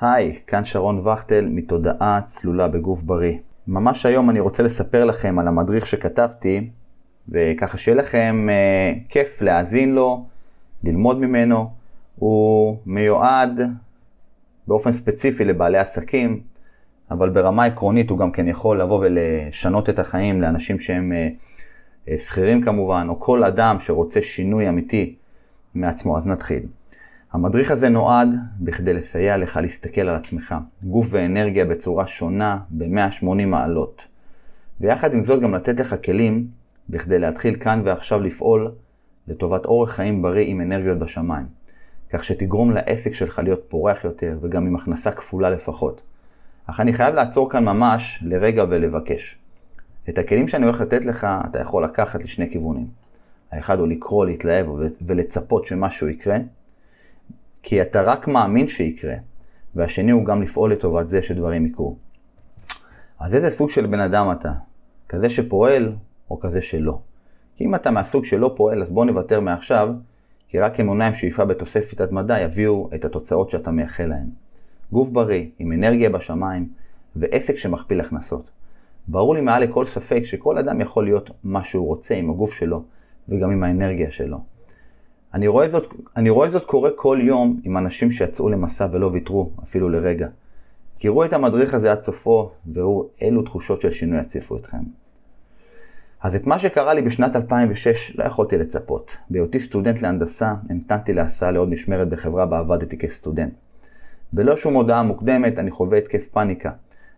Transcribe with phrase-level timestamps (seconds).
[0.00, 3.36] היי, כאן שרון וכטל מתודעה צלולה בגוף בריא.
[3.66, 6.70] ממש היום אני רוצה לספר לכם על המדריך שכתבתי,
[7.28, 10.26] וככה שיהיה לכם אה, כיף להאזין לו,
[10.84, 11.70] ללמוד ממנו.
[12.16, 13.60] הוא מיועד
[14.66, 16.40] באופן ספציפי לבעלי עסקים,
[17.10, 21.28] אבל ברמה עקרונית הוא גם כן יכול לבוא ולשנות את החיים לאנשים שהם אה,
[22.08, 25.14] אה, שכירים כמובן, או כל אדם שרוצה שינוי אמיתי
[25.74, 26.16] מעצמו.
[26.16, 26.62] אז נתחיל.
[27.32, 28.28] המדריך הזה נועד
[28.60, 34.02] בכדי לסייע לך להסתכל על עצמך, גוף ואנרגיה בצורה שונה ב-180 מעלות.
[34.80, 36.46] ויחד עם זאת גם לתת לך כלים
[36.88, 38.72] בכדי להתחיל כאן ועכשיו לפעול
[39.28, 41.46] לטובת אורח חיים בריא עם אנרגיות בשמיים.
[42.10, 46.00] כך שתגרום לעסק שלך להיות פורח יותר וגם עם הכנסה כפולה לפחות.
[46.66, 49.38] אך אני חייב לעצור כאן ממש לרגע ולבקש.
[50.08, 52.86] את הכלים שאני הולך לתת לך, אתה יכול לקחת לשני כיוונים.
[53.52, 54.66] האחד הוא לקרוא, להתלהב
[55.02, 56.36] ולצפות שמשהו יקרה,
[57.62, 59.14] כי אתה רק מאמין שיקרה,
[59.74, 61.96] והשני הוא גם לפעול לטובת זה שדברים יקרו.
[63.20, 64.52] אז איזה סוג של בן אדם אתה?
[65.08, 65.92] כזה שפועל
[66.30, 66.98] או כזה שלא?
[67.56, 69.88] כי אם אתה מהסוג שלא פועל, אז בוא נוותר מעכשיו,
[70.48, 74.26] כי רק אמונה עם שאיפה בתוספת התמדה יביאו את התוצאות שאתה מייחל להן.
[74.92, 76.68] גוף בריא, עם אנרגיה בשמיים,
[77.16, 78.50] ועסק שמכפיל הכנסות.
[79.08, 82.82] ברור לי מעל לכל ספק שכל אדם יכול להיות מה שהוא רוצה עם הגוף שלו,
[83.28, 84.38] וגם עם האנרגיה שלו.
[85.34, 89.50] אני רואה, זאת, אני רואה זאת קורה כל יום עם אנשים שיצאו למסע ולא ויתרו,
[89.62, 90.28] אפילו לרגע.
[91.00, 94.78] קראו את המדריך הזה עד סופו, וראו אילו תחושות של שינוי יציפו אתכם.
[96.22, 99.10] אז את מה שקרה לי בשנת 2006 לא יכולתי לצפות.
[99.30, 103.52] בהיותי סטודנט להנדסה, המתנתי להסעה לעוד משמרת בחברה בה עבדתי כסטודנט.
[104.32, 106.70] בלא שום הודעה מוקדמת, אני חווה התקף פאניקה.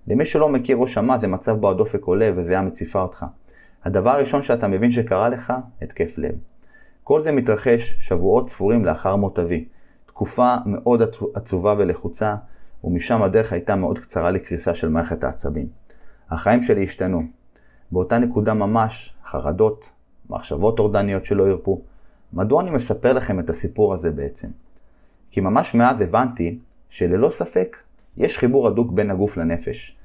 [0.07, 3.27] למי שלא מכיר או שמע, זה מצב בו הדופק עולה וזיעה מציפה אותך.
[3.85, 5.53] הדבר הראשון שאתה מבין שקרה לך,
[5.83, 6.35] התקף לב.
[7.11, 9.65] כל זה מתרחש שבועות ספורים לאחר מות אבי.
[10.07, 11.03] תקופה מאוד
[11.35, 12.37] עצובה ולחוצה,
[12.85, 15.67] ומשם הדרך הייתה מאוד קצרה לקריסה של מערכת העצבים.
[16.31, 17.23] החיים שלי השתנו.
[17.93, 19.89] באותה נקודה ממש, חרדות,
[20.29, 21.81] מחשבות טורדניות שלא הרפו.
[22.33, 24.49] מדוע אני מספר לכם את הסיפור הזה בעצם?
[25.31, 26.59] כי ממש מאז הבנתי
[26.89, 27.77] שללא ספק
[28.17, 29.97] יש חיבור הדוק בין הגוף לנפש.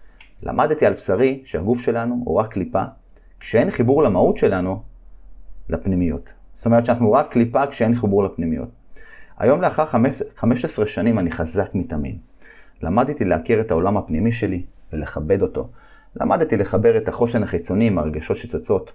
[0.44, 2.84] למדתי על בשרי שהגוף שלנו הוא רק קליפה,
[3.40, 4.82] כשאין חיבור למהות שלנו,
[5.70, 6.35] לפנימיות.
[6.56, 8.70] זאת אומרת שאנחנו רק קליפה כשאין חיבור לפנימיות.
[9.38, 9.86] היום לאחר
[10.36, 12.18] 15 שנים אני חזק מתמיד.
[12.82, 15.68] למדתי להכיר את העולם הפנימי שלי ולכבד אותו.
[16.16, 18.92] למדתי לחבר את החוסן החיצוני עם הרגשות שצצות.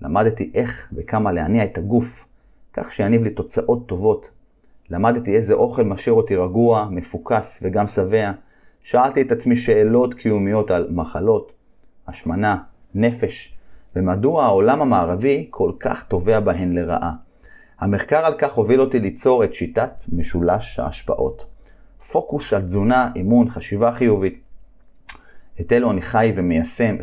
[0.00, 2.26] למדתי איך וכמה להניע את הגוף,
[2.72, 4.28] כך שיניב לי תוצאות טובות.
[4.90, 8.32] למדתי איזה אוכל משאיר אותי רגוע, מפוקס וגם שבע.
[8.82, 11.52] שאלתי את עצמי שאלות קיומיות על מחלות,
[12.08, 12.56] השמנה,
[12.94, 13.56] נפש,
[13.96, 17.12] ומדוע העולם המערבי כל כך תובע בהן לרעה.
[17.80, 21.44] המחקר על כך הוביל אותי ליצור את שיטת משולש ההשפעות.
[22.12, 24.40] פוקוס על תזונה, אימון, חשיבה חיובית.
[25.60, 26.96] את אלו אני חי ומיישם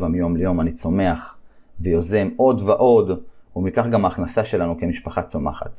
[0.00, 1.36] 24/7 מיום ליום, אני צומח
[1.80, 3.22] ויוזם עוד ועוד,
[3.56, 5.70] ומכך גם ההכנסה שלנו כמשפחה צומחת.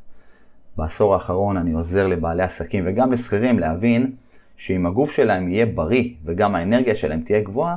[0.77, 4.11] בעשור האחרון אני עוזר לבעלי עסקים וגם לשכירים להבין
[4.57, 7.75] שאם הגוף שלהם יהיה בריא וגם האנרגיה שלהם תהיה גבוהה,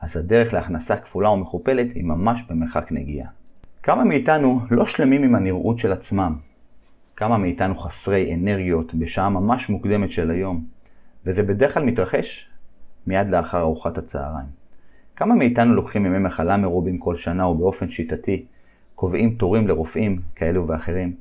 [0.00, 3.28] אז הדרך להכנסה כפולה ומכופלת היא ממש במרחק נגיעה.
[3.82, 6.36] כמה מאיתנו לא שלמים עם הנראות של עצמם?
[7.16, 10.64] כמה מאיתנו חסרי אנרגיות בשעה ממש מוקדמת של היום?
[11.26, 12.48] וזה בדרך כלל מתרחש
[13.06, 14.46] מיד לאחר ארוחת הצהריים.
[15.16, 18.44] כמה מאיתנו לוקחים ימי מחלה מרובים כל שנה ובאופן שיטתי
[18.94, 21.14] קובעים תורים לרופאים כאלו ואחרים?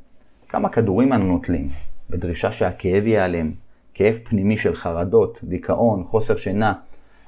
[0.49, 1.69] כמה כדורים אנו נוטלים
[2.09, 3.51] בדרישה שהכאב ייעלם,
[3.93, 6.73] כאב פנימי של חרדות, דיכאון, חוסר שינה,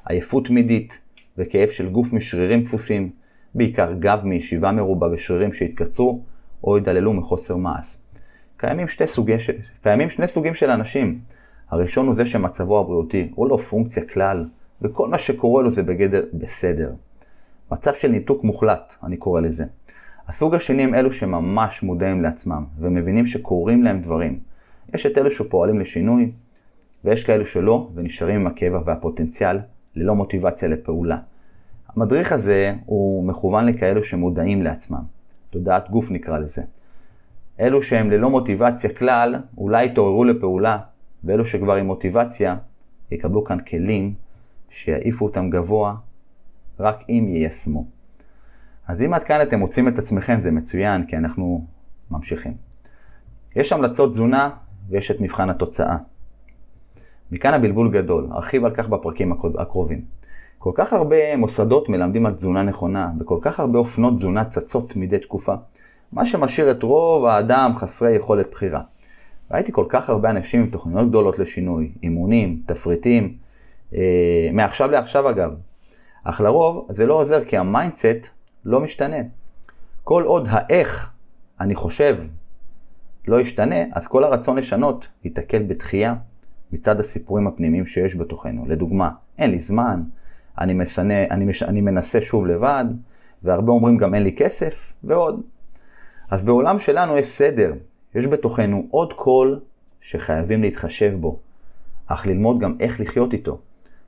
[0.06, 1.00] עייפות תמידית
[1.38, 3.10] וכאב של גוף משרירים דפוסים,
[3.56, 6.22] בעיקר גב מישיבה מרובה ושרירים שהתקצרו
[6.64, 7.98] או ידללו מחוסר מעש.
[8.58, 9.36] קיימים, סוגי,
[9.84, 11.20] קיימים שני סוגים של אנשים.
[11.70, 14.46] הראשון הוא זה שמצבו הבריאותי הוא לא פונקציה כלל,
[14.82, 16.94] וכל מה שקורה לו זה בגדר בסדר.
[17.72, 19.66] מצב של ניתוק מוחלט, אני קורא לזה.
[20.28, 24.40] הסוג השני הם אלו שממש מודעים לעצמם, ומבינים שקורים להם דברים.
[24.94, 26.32] יש את אלו שפועלים לשינוי,
[27.06, 29.60] ויש כאלו שלא, ונשארים עם הכאב והפוטנציאל,
[29.96, 31.18] ללא מוטיבציה לפעולה.
[31.96, 35.04] המדריך הזה הוא מכוון לכאלו שמודעים לעצמם.
[35.50, 36.62] תודעת גוף נקרא לזה.
[37.60, 40.80] אלו שהם ללא מוטיבציה כלל, אולי יתעוררו לפעולה,
[41.24, 42.56] ואלו שכבר עם מוטיבציה,
[43.12, 44.14] יקבלו כאן כלים
[44.70, 45.96] שיעיפו אותם גבוה,
[46.80, 47.86] רק אם יישמו.
[48.88, 51.66] אז אם עד כאן אתם מוצאים את עצמכם, זה מצוין, כי אנחנו
[52.12, 52.54] ממשיכים.
[53.56, 54.50] יש המלצות תזונה
[54.90, 55.98] ויש את מבחן התוצאה.
[57.32, 60.02] מכאן הבלבול גדול, ארחיב על כך בפרקים הקרובים.
[60.58, 65.20] כל כך הרבה מוסדות מלמדים על תזונה נכונה, וכל כך הרבה אופנות תזונה צצות מדי
[65.20, 65.54] תקופה,
[66.12, 68.82] מה שמשאיר את רוב האדם חסרי יכולת בחירה.
[69.52, 73.36] ראיתי כל כך הרבה אנשים עם תוכניות גדולות לשינוי, אימונים, תפריטים,
[73.96, 75.52] אה, מעכשיו לעכשיו אגב.
[76.24, 78.28] אך לרוב זה לא עוזר כי ה mindset
[78.66, 79.18] לא משתנה.
[80.04, 81.12] כל עוד האיך
[81.60, 82.18] אני חושב
[83.28, 86.16] לא ישתנה, אז כל הרצון לשנות ייתקל בדחייה
[86.72, 88.66] מצד הסיפורים הפנימיים שיש בתוכנו.
[88.68, 90.02] לדוגמה, אין לי זמן,
[90.60, 92.86] אני, מסנה, אני, מש, אני מנסה שוב לבד,
[93.44, 95.42] והרבה אומרים גם אין לי כסף, ועוד.
[96.30, 97.74] אז בעולם שלנו יש סדר,
[98.16, 99.60] יש בתוכנו עוד קול
[100.02, 101.40] שחייבים להתחשב בו,
[102.08, 103.60] אך ללמוד גם איך לחיות איתו.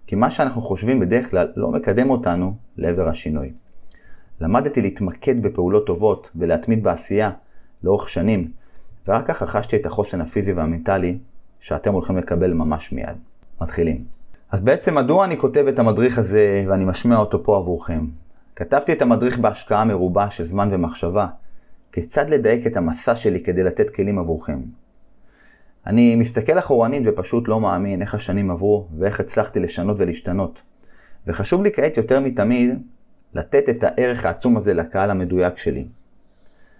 [0.07, 3.53] כי מה שאנחנו חושבים בדרך כלל לא מקדם אותנו לעבר השינוי.
[4.41, 7.31] למדתי להתמקד בפעולות טובות ולהתמיד בעשייה
[7.83, 8.51] לאורך שנים,
[9.07, 11.17] ורק כך רכשתי את החוסן הפיזי והמנטלי
[11.63, 13.17] שאתם הולכים לקבל ממש מיד.
[13.61, 14.03] מתחילים.
[14.51, 18.05] אז בעצם מדוע אני כותב את המדריך הזה ואני משמיע אותו פה עבורכם?
[18.55, 21.27] כתבתי את המדריך בהשקעה מרובה של זמן ומחשבה,
[21.91, 24.59] כיצד לדייק את המסע שלי כדי לתת כלים עבורכם.
[25.87, 30.61] אני מסתכל אחורנית ופשוט לא מאמין איך השנים עברו ואיך הצלחתי לשנות ולהשתנות.
[31.27, 32.79] וחשוב לי כעת יותר מתמיד
[33.33, 35.85] לתת את הערך העצום הזה לקהל המדויק שלי.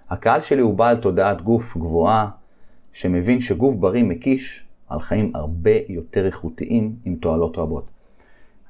[0.09, 2.29] הקהל שלי הוא בעל תודעת גוף גבוהה,
[2.93, 7.87] שמבין שגוף בריא מקיש על חיים הרבה יותר איכותיים עם תועלות רבות.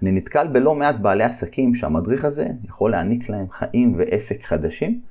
[0.01, 5.01] אני נתקל בלא מעט בעלי עסקים שהמדריך הזה יכול להעניק להם חיים ועסק חדשים,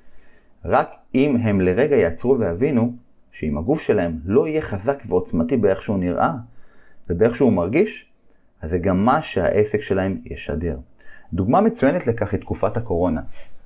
[0.64, 2.92] רק אם הם לרגע יעצרו ויבינו
[3.32, 6.32] שאם הגוף שלהם לא יהיה חזק ועוצמתי באיך שהוא נראה
[7.10, 8.10] ובאיך שהוא מרגיש,
[8.62, 10.78] אז זה גם מה שהעסק שלהם ישדר.
[11.32, 13.20] דוגמה מצוינת לכך היא תקופת הקורונה,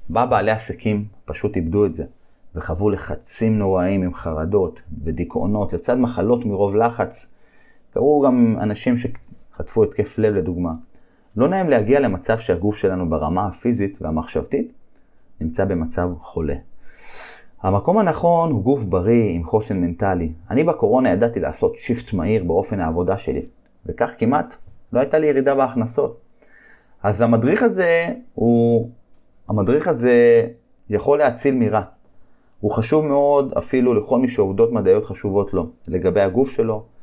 [0.08, 2.04] בה בעלי עסקים פשוט איבדו את זה,
[2.54, 7.35] וחוו לחצים נוראים עם חרדות ודיכאונות לצד מחלות מרוב לחץ.
[7.96, 10.72] קרו גם אנשים שחטפו התקף לב לדוגמה.
[11.36, 14.72] לא נעים להגיע למצב שהגוף שלנו ברמה הפיזית והמחשבתית
[15.40, 16.54] נמצא במצב חולה.
[17.62, 20.32] המקום הנכון הוא גוף בריא עם חוסן מנטלי.
[20.50, 23.42] אני בקורונה ידעתי לעשות שיפט מהיר באופן העבודה שלי,
[23.86, 24.54] וכך כמעט
[24.92, 26.20] לא הייתה לי ירידה בהכנסות.
[27.02, 28.90] אז המדריך הזה הוא,
[29.48, 30.46] המדריך הזה
[30.90, 31.82] יכול להציל מרע.
[32.60, 36.95] הוא חשוב מאוד אפילו לכל מי שעובדות מדעיות חשובות לו, לגבי הגוף שלו.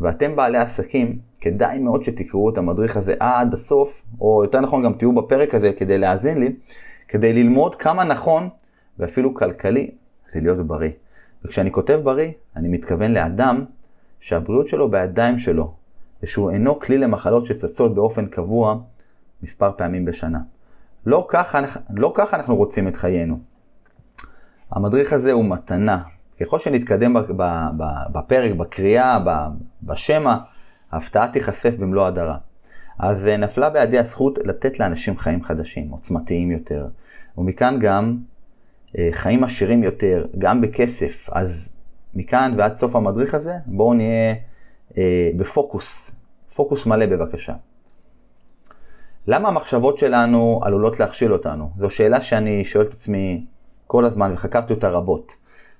[0.00, 4.92] ואתם בעלי עסקים, כדאי מאוד שתקראו את המדריך הזה עד הסוף, או יותר נכון גם
[4.92, 6.54] תהיו בפרק הזה כדי להאזין לי,
[7.08, 8.48] כדי ללמוד כמה נכון
[8.98, 9.90] ואפילו כלכלי
[10.32, 10.90] זה להיות בריא.
[11.44, 13.64] וכשאני כותב בריא, אני מתכוון לאדם
[14.20, 15.74] שהבריאות שלו בידיים שלו,
[16.22, 18.78] ושהוא אינו כלי למחלות שצצות באופן קבוע
[19.42, 20.38] מספר פעמים בשנה.
[21.06, 21.60] לא ככה,
[21.90, 23.38] לא ככה אנחנו רוצים את חיינו.
[24.70, 26.02] המדריך הזה הוא מתנה.
[26.40, 27.16] ככל שנתקדם
[28.12, 29.18] בפרק, בקריאה,
[29.82, 30.36] בשמע,
[30.92, 32.36] ההפתעה תיחשף במלוא הדרה.
[32.98, 36.86] אז אה, נפלה בידי הזכות לתת לאנשים חיים חדשים, עוצמתיים יותר.
[37.38, 38.16] ומכאן גם
[38.98, 41.28] אה, חיים עשירים יותר, גם בכסף.
[41.32, 41.72] אז
[42.14, 44.34] מכאן ועד סוף המדריך הזה, בואו נהיה
[44.98, 46.14] אה, בפוקוס.
[46.54, 47.54] פוקוס מלא בבקשה.
[49.26, 51.70] למה המחשבות שלנו עלולות להכשיל אותנו?
[51.78, 53.46] זו שאלה שאני שואל את עצמי
[53.86, 55.32] כל הזמן וחקרתי אותה רבות.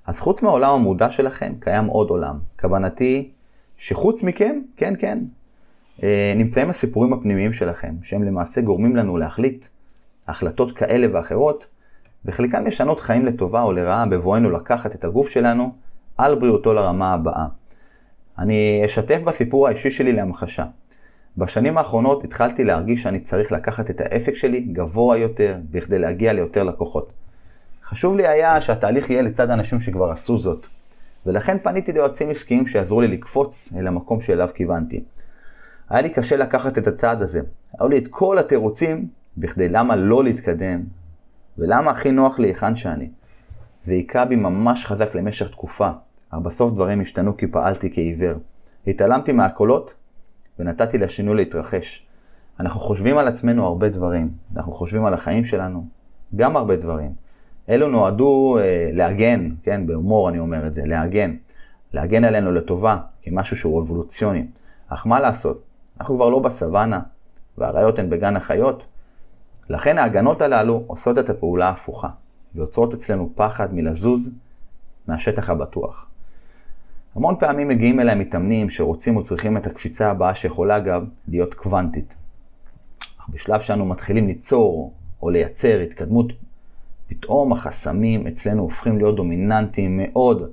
[0.09, 2.39] אז חוץ מהעולם המודע שלכם, קיים עוד עולם.
[2.61, 3.31] כוונתי
[3.77, 5.19] שחוץ מכם, כן, כן,
[6.03, 9.67] אה, נמצאים הסיפורים הפנימיים שלכם, שהם למעשה גורמים לנו להחליט
[10.29, 11.67] החלטות כאלה ואחרות,
[12.25, 15.73] וחלקם משנות חיים לטובה או לרעה בבואנו לקחת את הגוף שלנו
[16.19, 17.47] על בריאותו לרמה הבאה.
[18.39, 20.65] אני אשתף בסיפור האישי שלי להמחשה.
[21.37, 26.65] בשנים האחרונות התחלתי להרגיש שאני צריך לקחת את העסק שלי גבוה יותר, בכדי להגיע ליותר
[26.65, 27.13] לקוחות.
[27.89, 30.67] חשוב לי היה שהתהליך יהיה לצד אנשים שכבר עשו זאת,
[31.27, 35.05] ולכן פניתי ליועצים עסקיים שיעזרו לי לקפוץ אל המקום שאליו כיוונתי.
[35.91, 37.41] היה לי קשה לקחת את הצעד הזה.
[37.79, 40.83] היו לי את כל התירוצים בכדי למה לא להתקדם,
[41.59, 43.09] ולמה הכי נוח לי היכן שאני.
[43.83, 45.91] זה היכה בי ממש חזק למשך תקופה,
[46.31, 48.35] אך בסוף דברים השתנו כי פעלתי כעיוור.
[48.87, 49.95] התעלמתי מהקולות
[50.59, 52.07] ונתתי לשינוי להתרחש.
[52.61, 55.87] אנחנו חושבים על עצמנו הרבה דברים, אנחנו חושבים על החיים שלנו,
[56.37, 57.28] גם הרבה דברים.
[57.69, 61.37] אלו נועדו אה, להגן, כן, בהומור אני אומר את זה, להגן.
[61.93, 64.47] להגן עלינו לטובה, כמשהו שהוא אבולוציוני.
[64.89, 65.63] אך מה לעשות,
[66.01, 67.01] אנחנו כבר לא בסוואנה,
[67.59, 68.87] והאריות הן בגן החיות.
[69.69, 72.09] לכן ההגנות הללו עושות את הפעולה ההפוכה,
[72.55, 74.35] ויוצרות אצלנו פחד מלזוז
[75.09, 76.07] מהשטח הבטוח.
[77.15, 82.15] המון פעמים מגיעים אליי מתאמנים שרוצים או צריכים את הקפיצה הבאה שיכולה אגב להיות קוונטית.
[83.21, 86.33] אך בשלב שאנו מתחילים ליצור או לייצר התקדמות
[87.09, 90.51] פתאום החסמים אצלנו הופכים להיות דומיננטיים מאוד.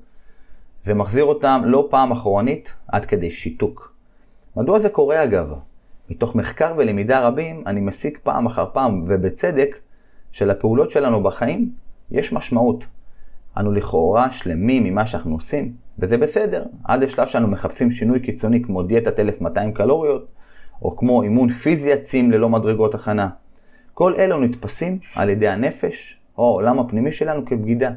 [0.83, 3.93] זה מחזיר אותם לא פעם אחורנית עד כדי שיתוק.
[4.55, 5.53] מדוע זה קורה אגב?
[6.09, 9.75] מתוך מחקר ולמידה רבים אני מסיק פעם אחר פעם, ובצדק,
[10.31, 11.71] שלפעולות שלנו בחיים
[12.11, 12.83] יש משמעות.
[13.57, 18.83] אנו לכאורה שלמים ממה שאנחנו עושים, וזה בסדר, עד לשלב שאנו מחפשים שינוי קיצוני כמו
[18.83, 20.27] דיאטת 1200 קלוריות,
[20.81, 23.29] או כמו אימון פיזי עצים ללא מדרגות הכנה.
[23.93, 27.91] כל אלו נתפסים על ידי הנפש, או העולם הפנימי שלנו כבגידה.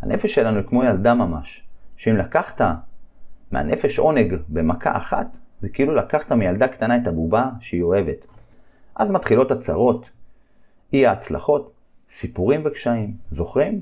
[0.00, 1.64] הנפש שלנו היא כמו ילדה ממש,
[1.96, 2.60] שאם לקחת
[3.50, 5.26] מהנפש עונג במכה אחת,
[5.60, 8.26] זה כאילו לקחת מילדה קטנה את הבובה שהיא אוהבת.
[8.96, 10.10] אז מתחילות הצרות,
[10.92, 11.72] אי ההצלחות,
[12.08, 13.16] סיפורים וקשיים.
[13.30, 13.80] זוכרים?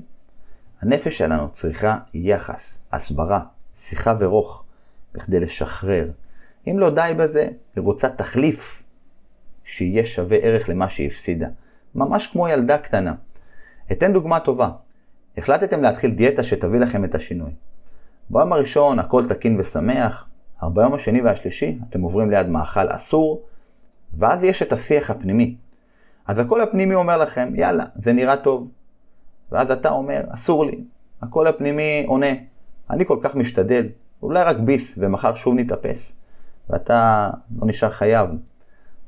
[0.81, 3.39] הנפש שלנו צריכה יחס, הסברה,
[3.75, 4.65] שיחה ורוך,
[5.13, 6.11] בכדי לשחרר.
[6.67, 8.83] אם לא די בזה, היא רוצה תחליף
[9.63, 11.47] שיהיה שווה ערך למה שהיא הפסידה.
[11.95, 13.13] ממש כמו ילדה קטנה.
[13.91, 14.69] אתן דוגמה טובה.
[15.37, 17.51] החלטתם להתחיל דיאטה שתביא לכם את השינוי.
[18.29, 20.25] ביום הראשון הכל תקין ושמח,
[20.61, 23.41] אבל ביום השני והשלישי אתם עוברים ליד מאכל אסור,
[24.17, 25.55] ואז יש את השיח הפנימי.
[26.27, 28.67] אז הקול הפנימי אומר לכם, יאללה, זה נראה טוב.
[29.51, 30.83] ואז אתה אומר, אסור לי.
[31.21, 32.31] הקול הפנימי עונה,
[32.89, 33.87] אני כל כך משתדל,
[34.21, 36.15] אולי רק ביס, ומחר שוב נתאפס.
[36.69, 38.29] ואתה לא נשאר חייב.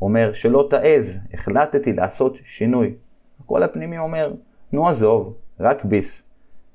[0.02, 2.94] אומר, שלא תעז, החלטתי לעשות שינוי.
[3.44, 4.34] הקול הפנימי אומר,
[4.74, 6.24] נו עזוב, רק ביס.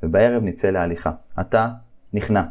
[0.02, 1.10] ובערב נצא להליכה.
[1.40, 1.68] אתה
[2.12, 2.42] נכנע.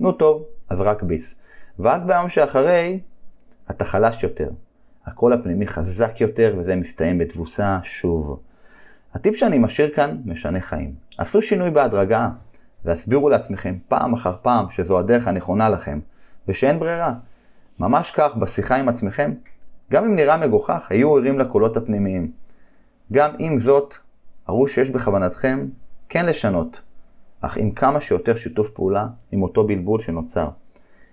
[0.00, 1.40] נו טוב, אז רק ביס.
[1.78, 3.00] ואז ביום שאחרי,
[3.70, 4.50] אתה חלש יותר.
[5.06, 8.40] הקול הפנימי חזק יותר, וזה מסתיים בתבוסה שוב.
[9.14, 10.94] הטיפ שאני משאיר כאן משנה חיים.
[11.18, 12.28] עשו שינוי בהדרגה,
[12.84, 16.00] והסבירו לעצמכם פעם אחר פעם שזו הדרך הנכונה לכם,
[16.48, 17.14] ושאין ברירה.
[17.78, 19.32] ממש כך, בשיחה עם עצמכם,
[19.90, 22.32] גם אם נראה מגוחך, היו ערים לקולות הפנימיים.
[23.12, 23.94] גם עם זאת,
[24.46, 25.66] הראו שיש בכוונתכם
[26.08, 26.80] כן לשנות,
[27.40, 30.48] אך עם כמה שיותר שיתוף פעולה עם אותו בלבול שנוצר.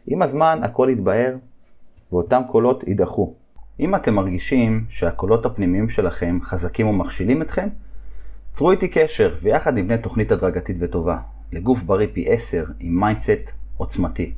[0.08, 1.36] עם הזמן הכל יתבהר,
[2.12, 3.34] ואותם קולות יידחו.
[3.80, 7.70] אם אתם מרגישים שהקולות הפנימיים שלכם חזקים ומכשילים אתכם,
[8.52, 11.18] צרו איתי קשר ויחד נבנה תוכנית הדרגתית וטובה,
[11.52, 14.34] לגוף בריא פי 10 עם mindset עוצמתי.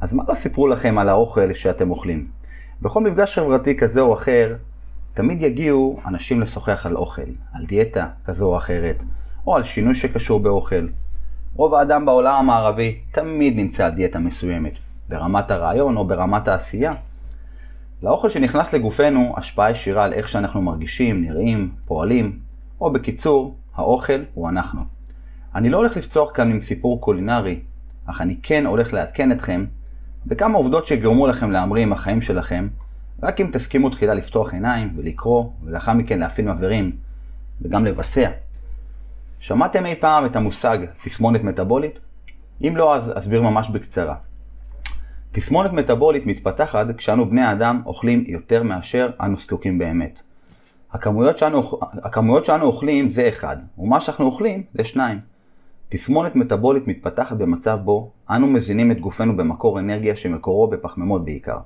[0.00, 2.28] אז מה לא סיפרו לכם על האוכל שאתם אוכלים?
[2.82, 4.54] בכל מפגש חברתי כזה או אחר,
[5.18, 7.22] תמיד יגיעו אנשים לשוחח על אוכל,
[7.52, 9.02] על דיאטה כזו או אחרת,
[9.46, 10.86] או על שינוי שקשור באוכל.
[11.54, 14.72] רוב האדם בעולם המערבי תמיד נמצא על דיאטה מסוימת,
[15.08, 16.92] ברמת הרעיון או ברמת העשייה.
[18.02, 22.38] לאוכל שנכנס לגופנו השפעה ישירה על איך שאנחנו מרגישים, נראים, פועלים,
[22.80, 24.80] או בקיצור, האוכל הוא אנחנו.
[25.54, 27.60] אני לא הולך לפצוח כאן עם סיפור קולינרי,
[28.06, 29.64] אך אני כן הולך לעדכן אתכם
[30.26, 32.68] בכמה עובדות שגרמו לכם להמריא עם החיים שלכם,
[33.22, 36.92] רק אם תסכימו תחילה לפתוח עיניים ולקרוא, ולאחר מכן להפעיל מבהרים,
[37.62, 38.30] וגם לבצע.
[39.40, 41.98] שמעתם אי פעם את המושג תסמונת מטאבולית?
[42.62, 44.14] אם לא, אז אסביר ממש בקצרה.
[45.32, 50.18] תסמונת מטאבולית מתפתחת כשאנו בני האדם אוכלים יותר מאשר אנו זקוקים באמת.
[50.92, 55.20] הכמויות שאנו, הכמויות שאנו אוכלים זה אחד, ומה שאנחנו אוכלים זה שניים.
[55.88, 61.58] תסמונת מטאבולית מתפתחת במצב בו אנו מזינים את גופנו במקור אנרגיה שמקורו בפחמימות בעיקר.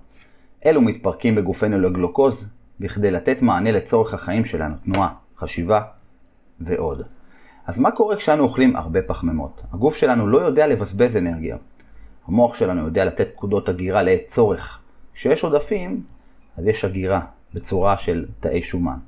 [0.66, 2.49] אלו מתפרקים בגופנו לגלוקוז,
[2.81, 5.83] בכדי לתת מענה לצורך החיים שלנו, תנועה, חשיבה
[6.61, 7.02] ועוד.
[7.66, 9.62] אז מה קורה כשאנו אוכלים הרבה פחמימות?
[9.73, 11.57] הגוף שלנו לא יודע לבזבז אנרגיה.
[12.28, 14.78] המוח שלנו יודע לתת פקודות הגירה לעת צורך.
[15.14, 16.02] כשיש עודפים,
[16.57, 17.21] אז יש הגירה
[17.54, 18.99] בצורה של תאי שומן.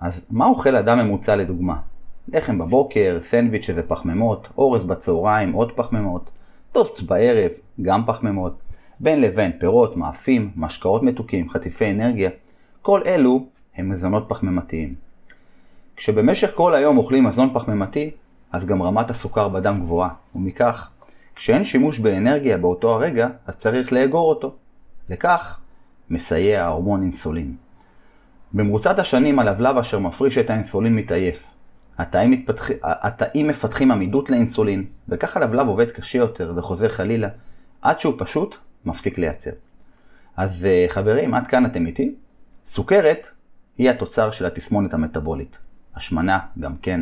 [0.00, 1.76] אז מה אוכל אדם ממוצע לדוגמה?
[2.28, 6.30] לחם בבוקר, סנדוויץ' שזה פחמימות, אורז בצהריים, עוד פחמימות,
[6.72, 7.50] טוסט בערב,
[7.82, 8.62] גם פחמימות,
[9.00, 12.30] בין לבין פירות, מאפים, משקאות מתוקים, חטיפי אנרגיה,
[12.82, 13.46] כל אלו
[13.76, 14.94] הם מזונות פחמימתיים.
[15.96, 18.10] כשבמשך כל היום אוכלים מזון פחמימתי,
[18.52, 20.90] אז גם רמת הסוכר בדם גבוהה, ומכך,
[21.34, 24.54] כשאין שימוש באנרגיה באותו הרגע, אז צריך לאגור אותו.
[25.10, 25.60] לכך
[26.10, 27.54] מסייע ההורמון אינסולין.
[28.52, 31.46] במרוצת השנים הלבלב אשר מפריש את האינסולין מתעייף.
[31.98, 32.70] התאים, מתפתח...
[32.82, 37.28] התאים מפתחים עמידות לאינסולין, וכך הלבלב עובד קשה יותר וחוזר חלילה,
[37.82, 39.50] עד שהוא פשוט מפסיק לייצר.
[40.36, 42.14] אז אה, חברים, עד כאן אתם איתי.
[42.66, 43.26] סוכרת
[43.78, 45.58] היא התוצר של התסמונת המטבולית.
[45.96, 47.00] השמנה גם כן.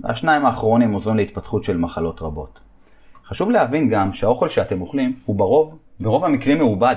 [0.00, 2.60] והשניים האחרונים עוזרים להתפתחות של מחלות רבות.
[3.26, 6.96] חשוב להבין גם שהאוכל שאתם אוכלים הוא ברוב, ברוב המקרים מעובד.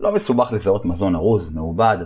[0.00, 1.98] לא מסובך לזהות מזון ארוז, מעובד.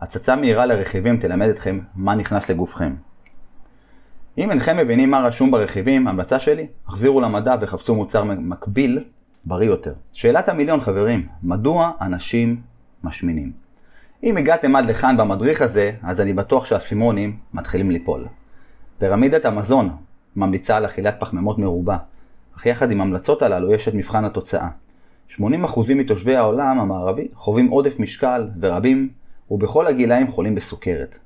[0.00, 2.94] הצצה מהירה לרכיבים תלמד אתכם מה נכנס לגופכם.
[4.38, 9.04] אם אינכם מבינים מה רשום ברכיבים, המלצה שלי, החזירו למדע וחפשו מוצר מקביל,
[9.44, 9.92] בריא יותר.
[10.12, 12.60] שאלת המיליון חברים, מדוע אנשים
[13.04, 13.52] משמינים?
[14.22, 18.26] אם הגעתם עד לכאן במדריך הזה, אז אני בטוח שהאסימונים מתחילים ליפול.
[18.98, 19.90] פירמידת המזון
[20.36, 21.96] ממליצה על אכילת פחמימות מרובה,
[22.56, 24.68] אך יחד עם המלצות הללו יש את מבחן התוצאה.
[25.30, 25.40] 80%
[25.94, 29.08] מתושבי העולם המערבי חווים עודף משקל ורבים
[29.50, 31.18] ובכל הגילאים חולים בסוכרת.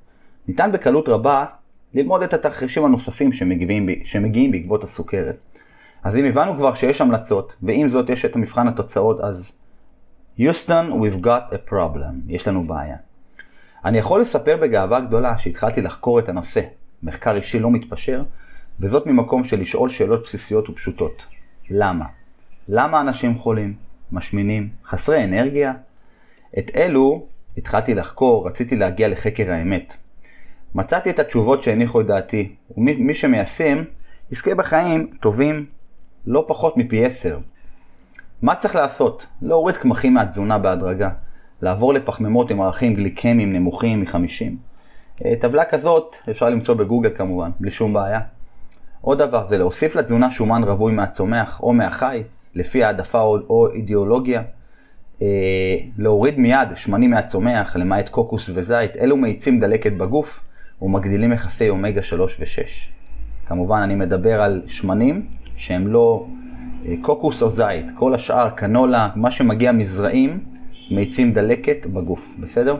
[0.48, 1.44] ניתן בקלות רבה
[1.94, 5.36] ללמוד את התרחישים הנוספים שמגיעים, שמגיעים בעקבות הסוכרת.
[6.04, 9.52] אז אם הבנו כבר שיש המלצות, ועם זאת יש את מבחן התוצאות, אז
[10.38, 12.96] Houston, we've got a problem, יש לנו בעיה.
[13.84, 16.60] אני יכול לספר בגאווה גדולה שהתחלתי לחקור את הנושא,
[17.02, 18.22] מחקר אישי לא מתפשר,
[18.80, 21.22] וזאת ממקום של לשאול שאלות בסיסיות ופשוטות.
[21.70, 22.04] למה?
[22.68, 23.74] למה אנשים חולים,
[24.12, 25.72] משמינים, חסרי אנרגיה?
[26.58, 27.26] את אלו
[27.56, 29.92] התחלתי לחקור, רציתי להגיע לחקר האמת.
[30.74, 33.84] מצאתי את התשובות שהניחו את דעתי, ומי שמיישם
[34.30, 35.66] יזכה בחיים טובים
[36.26, 37.38] לא פחות מפי עשר.
[38.42, 39.26] מה צריך לעשות?
[39.42, 41.10] להוריד קמחים מהתזונה בהדרגה,
[41.62, 44.52] לעבור לפחמימות עם ערכים גליקמיים נמוכים מ-50.
[45.24, 48.20] אה, טבלה כזאת אפשר למצוא בגוגל כמובן, בלי שום בעיה.
[49.00, 52.22] עוד דבר זה להוסיף לתזונה שומן רווי מהצומח או מהחי,
[52.54, 54.42] לפי העדפה או, או אידיאולוגיה.
[55.22, 55.26] אה,
[55.98, 60.40] להוריד מיד שמנים מהצומח, למעט קוקוס וזית, אלו מאיצים דלקת בגוף
[60.82, 62.68] ומגדילים יחסי אומגה 3 ו-6.
[63.48, 66.26] כמובן אני מדבר על שמנים שהם לא
[66.86, 70.44] אה, קוקוס או זית, כל השאר, קנולה, מה שמגיע מזרעים,
[70.90, 72.76] מאיצים דלקת בגוף, בסדר?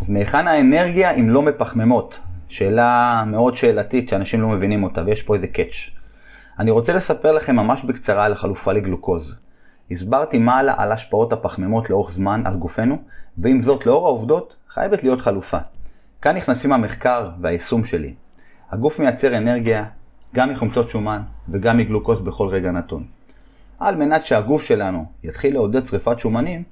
[0.00, 2.18] אז מהיכן האנרגיה אם לא מפחממות?
[2.48, 5.90] שאלה מאוד שאלתית שאנשים לא מבינים אותה ויש פה איזה קאץ'.
[6.58, 9.36] אני רוצה לספר לכם ממש בקצרה על החלופה לגלוקוז.
[9.90, 12.98] הסברתי מה על, על השפעות הפחמימות לאורך זמן על גופנו,
[13.38, 15.58] ועם זאת לאור העובדות חייבת להיות חלופה.
[16.22, 18.14] כאן נכנסים המחקר והיישום שלי.
[18.70, 19.84] הגוף מייצר אנרגיה
[20.34, 23.04] גם מחומצות שומן וגם מגלוקוז בכל רגע נתון.
[23.78, 26.62] על מנת שהגוף שלנו יתחיל לעודד שריפת שומנים,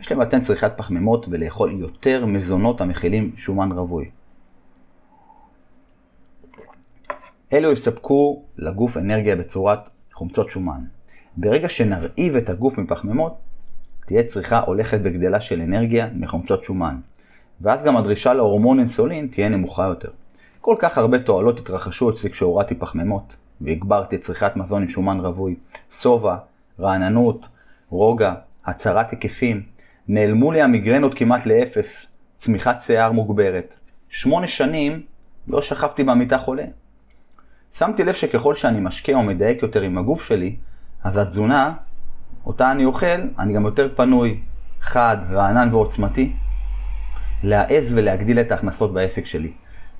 [0.00, 4.10] יש למתן צריכת פחמימות ולאכול יותר מזונות המכילים שומן רווי.
[7.52, 9.78] אלו יספקו לגוף אנרגיה בצורת
[10.12, 10.80] חומצות שומן.
[11.36, 13.36] ברגע שנרעיב את הגוף מפחמימות,
[14.06, 16.96] תהיה צריכה הולכת וגדלה של אנרגיה מחומצות שומן.
[17.60, 20.10] ואז גם הדרישה להורמון אינסולין תהיה נמוכה יותר.
[20.62, 25.56] כל כך הרבה תועלות התרחשו אצלי כשהורדתי פחמימות, והגברתי צריכת מזון עם שומן רווי,
[25.90, 26.36] שובע,
[26.80, 27.46] רעננות,
[27.90, 28.34] רוגע,
[28.66, 29.62] הצרת היקפים,
[30.08, 33.74] נעלמו לי המיגרנות כמעט לאפס, צמיחת שיער מוגברת.
[34.08, 35.02] שמונה שנים
[35.48, 36.64] לא שכבתי במיטה חולה.
[37.74, 40.56] שמתי לב שככל שאני משקה או מדייק יותר עם הגוף שלי,
[41.04, 41.74] אז התזונה,
[42.46, 44.40] אותה אני אוכל, אני גם יותר פנוי,
[44.80, 46.32] חד, רענן ועוצמתי,
[47.42, 49.52] להעז ולהגדיל את ההכנסות בעסק שלי.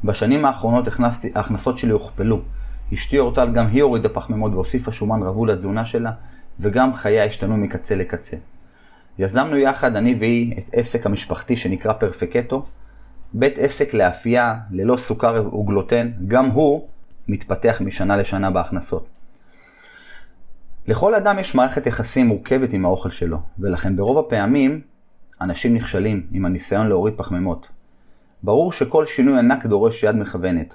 [0.04, 2.40] בשנים האחרונות הכנסתי, ההכנסות שלי הוכפלו.
[2.94, 6.12] אשתי אורטל גם היא הורידה פחמימות והוסיפה שומן רווי לתזונה שלה,
[6.60, 8.36] וגם חייה השתנו מקצה לקצה.
[9.18, 12.66] יזמנו יחד, אני והיא, את עסק המשפחתי שנקרא פרפקטו,
[13.34, 16.88] בית עסק לאפייה ללא סוכר וגלוטן, גם הוא
[17.28, 19.06] מתפתח משנה לשנה בהכנסות.
[20.88, 24.80] לכל אדם יש מערכת יחסים מורכבת עם האוכל שלו, ולכן ברוב הפעמים
[25.40, 27.68] אנשים נכשלים עם הניסיון להוריד פחמימות.
[28.42, 30.74] ברור שכל שינוי ענק דורש יד מכוונת.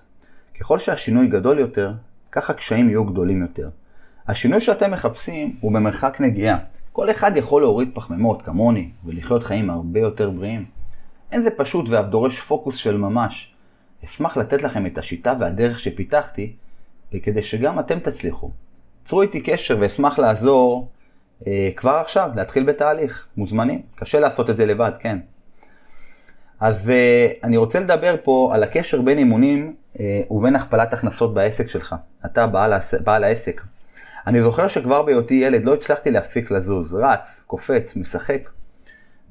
[0.59, 1.93] ככל שהשינוי גדול יותר,
[2.31, 3.69] כך הקשיים יהיו גדולים יותר.
[4.27, 6.57] השינוי שאתם מחפשים הוא במרחק נגיעה.
[6.91, 10.65] כל אחד יכול להוריד פחמימות כמוני ולחיות חיים הרבה יותר בריאים.
[11.31, 13.53] אין זה פשוט ואף דורש פוקוס של ממש.
[14.05, 16.53] אשמח לתת לכם את השיטה והדרך שפיתחתי,
[17.13, 18.51] וכדי שגם אתם תצליחו.
[19.03, 20.89] צרו איתי קשר ואשמח לעזור
[21.47, 23.27] אה, כבר עכשיו, להתחיל בתהליך.
[23.37, 23.81] מוזמנים.
[23.95, 25.19] קשה לעשות את זה לבד, כן.
[26.59, 31.69] אז אה, אני רוצה לדבר פה על הקשר בין אימונים אה, ובין הכפלת הכנסות בעסק
[31.69, 31.95] שלך.
[32.25, 33.61] אתה בעל, בעל העסק.
[34.27, 38.49] אני זוכר שכבר בהיותי ילד לא הצלחתי להפסיק לזוז, רץ, קופץ, משחק.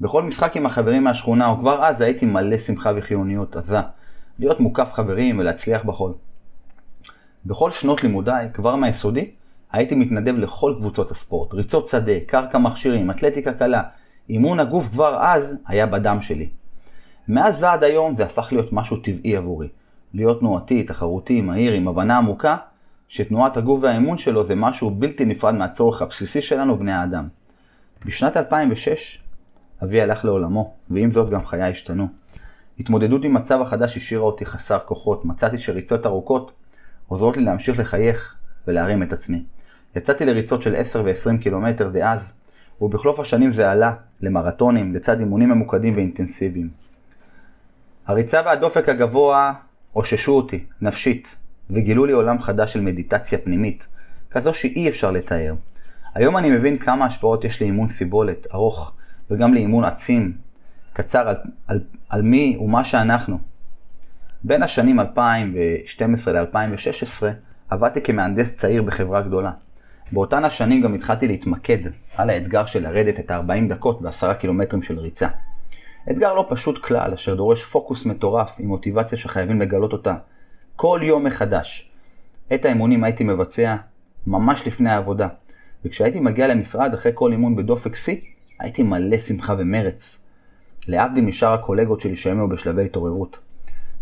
[0.01, 3.79] בכל משחק עם החברים מהשכונה, או כבר אז הייתי מלא שמחה וחיוניות עזה.
[4.39, 6.11] להיות מוקף חברים ולהצליח בכל.
[7.45, 9.31] בכל שנות לימודיי, כבר מהיסודי,
[9.71, 13.83] הייתי מתנדב לכל קבוצות הספורט, ריצות שדה, קרקע מכשירים, אתלטיקה קלה.
[14.29, 16.49] אימון הגוף כבר אז היה בדם שלי.
[17.27, 19.67] מאז ועד היום זה הפך להיות משהו טבעי עבורי.
[20.13, 22.57] להיות תנועתי, תחרותי, מהיר, עם הבנה עמוקה,
[23.07, 27.27] שתנועת הגוף והאימון שלו זה משהו בלתי נפרד מהצורך הבסיסי שלנו, בני האדם.
[28.05, 29.19] בשנת 2006
[29.83, 32.07] אבי הלך לעולמו, ועם זאת גם חיי השתנו.
[32.79, 36.51] התמודדות עם מצב החדש השאירה אותי חסר כוחות, מצאתי שריצות ארוכות
[37.07, 38.35] עוזרות לי להמשיך לחייך
[38.67, 39.43] ולהרים את עצמי.
[39.95, 42.33] יצאתי לריצות של 10 ו-20 קילומטר דאז,
[42.81, 46.86] ובחלוף השנים זה עלה למרתונים, לצד אימונים ממוקדים ואינטנסיביים.
[48.07, 49.53] הריצה והדופק הגבוה
[49.95, 51.27] אוששו אותי, נפשית,
[51.69, 53.87] וגילו לי עולם חדש של מדיטציה פנימית,
[54.31, 55.53] כזו שאי אפשר לתאר.
[56.15, 58.93] היום אני מבין כמה השפעות יש לאימון סיבולת ארוך,
[59.31, 60.33] וגם לאימון עצים,
[60.93, 61.35] קצר על,
[61.67, 63.39] על, על מי ומה שאנחנו.
[64.43, 67.23] בין השנים 2012 ל-2016
[67.69, 69.51] עבדתי כמהנדס צעיר בחברה גדולה.
[70.11, 71.77] באותן השנים גם התחלתי להתמקד
[72.15, 75.27] על האתגר של לרדת את ה-40 דקות ב-10 קילומטרים של ריצה.
[76.11, 80.15] אתגר לא פשוט כלל, אשר דורש פוקוס מטורף עם מוטיבציה שחייבים לגלות אותה
[80.75, 81.91] כל יום מחדש.
[82.53, 83.75] את האימונים הייתי מבצע
[84.27, 85.27] ממש לפני העבודה.
[85.85, 88.17] וכשהייתי מגיע למשרד אחרי כל אימון בדופק שיא,
[88.59, 90.23] הייתי מלא שמחה ומרץ.
[90.87, 93.37] להבדיל משאר הקולגות שלי שהיו היו בשלבי התעוררות.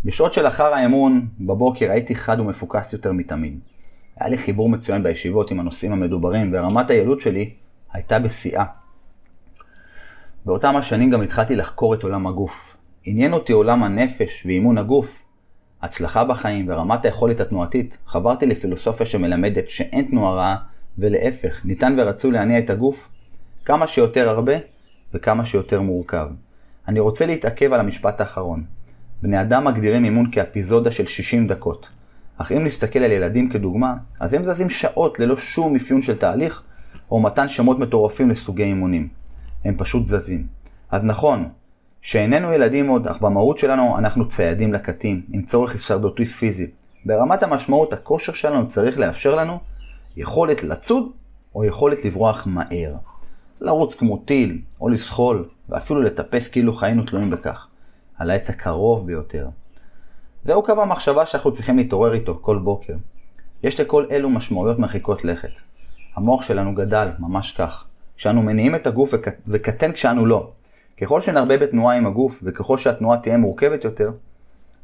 [0.04, 3.58] בשעות של אחר האמון, בבוקר הייתי חד ומפוקס יותר מתמיד.
[4.16, 7.50] היה לי חיבור מצוין בישיבות עם הנושאים המדוברים, ורמת היעילות שלי
[7.92, 8.64] הייתה בשיאה.
[10.46, 12.76] באותם השנים גם התחלתי לחקור את עולם הגוף.
[13.04, 15.24] עניין אותי עולם הנפש ואימון הגוף,
[15.82, 17.96] הצלחה בחיים ורמת היכולת התנועתית.
[18.06, 20.56] חברתי לפילוסופיה שמלמדת שאין תנועה רעה,
[20.98, 23.08] ולהפך, ניתן ורצוי להניע את הגוף
[23.64, 24.52] כמה שיותר הרבה
[25.14, 26.28] וכמה שיותר מורכב.
[26.88, 28.64] אני רוצה להתעכב על המשפט האחרון.
[29.22, 31.88] בני אדם מגדירים אימון כאפיזודה של 60 דקות.
[32.38, 36.62] אך אם נסתכל על ילדים כדוגמה, אז הם זזים שעות ללא שום אפיון של תהליך,
[37.10, 39.25] או מתן שמות מטורפים לסוגי אימונים.
[39.68, 40.46] הם פשוט זזים.
[40.90, 41.48] אז נכון,
[42.02, 46.66] שאיננו ילדים עוד, אך במהות שלנו אנחנו ציידים לקטים, עם צורך הישרדותי פיזי.
[47.04, 49.58] ברמת המשמעות, הכושר שלנו צריך לאפשר לנו
[50.16, 51.10] יכולת לצוד,
[51.54, 52.94] או יכולת לברוח מהר.
[53.60, 57.66] לרוץ כמו טיל, או לסחול, ואפילו לטפס כאילו חיינו תלויים בכך.
[58.18, 59.48] על העץ הקרוב ביותר.
[60.44, 62.94] זהו קו המחשבה שאנחנו צריכים להתעורר איתו כל בוקר.
[63.62, 65.50] יש לכל אלו משמעויות מרחיקות לכת.
[66.14, 67.84] המוח שלנו גדל, ממש כך.
[68.16, 69.14] כשאנו מניעים את הגוף
[69.48, 70.50] וקטן כשאנו לא.
[71.00, 74.10] ככל שנרבה בתנועה עם הגוף, וככל שהתנועה תהיה מורכבת יותר,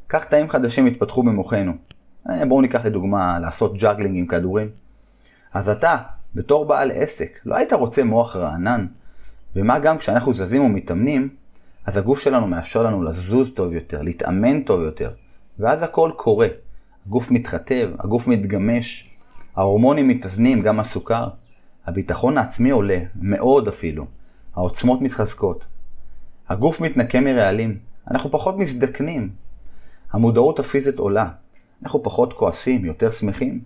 [0.09, 1.73] כך תאים חדשים יתפתחו במוחנו.
[2.31, 4.69] אה, בואו ניקח לדוגמה לעשות juggling עם כדורים.
[5.55, 5.97] אז אתה,
[6.35, 8.87] בתור בעל עסק, לא היית רוצה מוח רענן?
[9.57, 11.29] ומה גם כשאנחנו זזים ומתאמנים,
[11.87, 15.11] אז הגוף שלנו מאפשר לנו לזוז טוב יותר, להתאמן טוב יותר,
[15.59, 16.49] ואז הכל קורה.
[17.07, 19.11] הגוף מתחתב, הגוף מתגמש,
[19.57, 21.29] ההורמונים מתאזנים, גם הסוכר.
[21.87, 24.07] הביטחון העצמי עולה, מאוד אפילו.
[24.55, 25.65] העוצמות מתחזקות.
[26.49, 27.79] הגוף מתנקה מרעלים,
[28.11, 29.31] אנחנו פחות מזדקנים.
[30.13, 31.29] המודעות הפיזית עולה,
[31.83, 33.61] אנחנו פחות כועסים, יותר שמחים.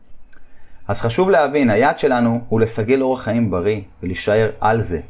[0.88, 5.00] אז חשוב להבין, היעד שלנו הוא לסגל אורח חיים בריא ולהישאר על זה,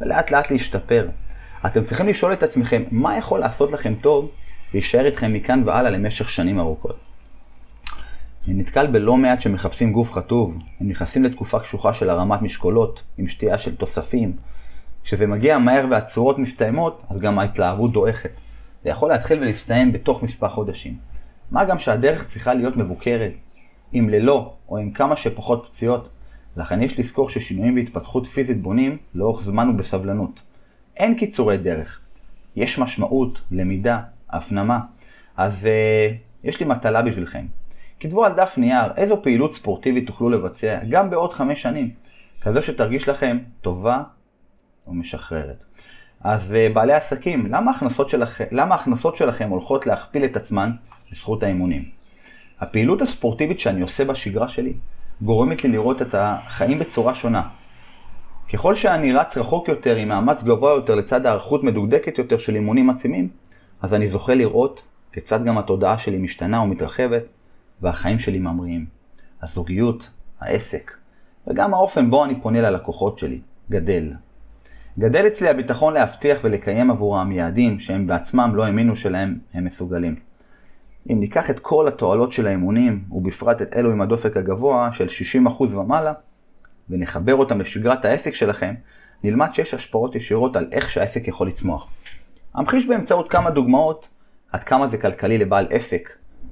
[0.00, 1.08] ולאט לאט להשתפר.
[1.66, 4.30] אתם צריכים לשאול את עצמכם, מה יכול לעשות לכם טוב
[4.74, 7.13] להישאר איתכם מכאן והלאה למשך שנים ארוכות?
[8.48, 13.28] אני נתקל בלא מעט שמחפשים גוף חטוב, הם נכנסים לתקופה קשוחה של הרמת משקולות, עם
[13.28, 14.36] שתייה של תוספים.
[15.04, 18.30] כשזה מגיע מהר והצורות מסתיימות, אז גם ההתלהבות דועכת.
[18.82, 20.96] זה יכול להתחיל ולהסתיים בתוך מספר חודשים.
[21.50, 23.32] מה גם שהדרך צריכה להיות מבוקרת,
[23.94, 26.08] אם ללא או עם כמה שפחות פציעות.
[26.56, 30.40] לכן יש לזכור ששינויים בהתפתחות פיזית בונים לאורך זמן ובסבלנות.
[30.96, 32.00] אין קיצורי דרך.
[32.56, 34.80] יש משמעות, למידה, הפנמה.
[35.36, 37.46] אז uh, יש לי מטלה בשבילכם.
[38.00, 41.90] כתבו על דף נייר איזו פעילות ספורטיבית תוכלו לבצע גם בעוד חמש שנים,
[42.40, 44.02] כזו שתרגיש לכם טובה
[44.86, 45.64] ומשחררת.
[46.20, 50.70] אז uh, בעלי עסקים, למה ההכנסות, שלכם, למה ההכנסות שלכם הולכות להכפיל את עצמן
[51.12, 51.84] בזכות האימונים?
[52.60, 54.72] הפעילות הספורטיבית שאני עושה בשגרה שלי
[55.22, 57.42] גורמת לי לראות את החיים בצורה שונה.
[58.52, 62.90] ככל שאני רץ רחוק יותר עם מאמץ גבוה יותר לצד הערכות מדוקדקת יותר של אימונים
[62.90, 63.28] עצימים,
[63.82, 67.22] אז אני זוכה לראות כיצד גם התודעה שלי משתנה ומתרחבת
[67.82, 68.86] והחיים שלי ממריאים.
[69.42, 70.10] הזוגיות,
[70.40, 70.96] העסק,
[71.46, 74.12] וגם האופן בו אני פונה ללקוחות שלי, גדל.
[74.98, 80.16] גדל אצלי הביטחון להבטיח ולקיים עבורם יעדים שהם בעצמם לא האמינו שלהם הם מסוגלים.
[81.10, 85.06] אם ניקח את כל התועלות של האימונים, ובפרט את אלו עם הדופק הגבוה של
[85.46, 86.12] 60% ומעלה,
[86.90, 88.74] ונחבר אותם לשגרת העסק שלכם,
[89.24, 91.88] נלמד שיש השפעות ישירות על איך שהעסק יכול לצמוח.
[92.58, 94.08] אמחיש באמצעות כמה דוגמאות
[94.52, 96.08] עד כמה זה כלכלי לבעל עסק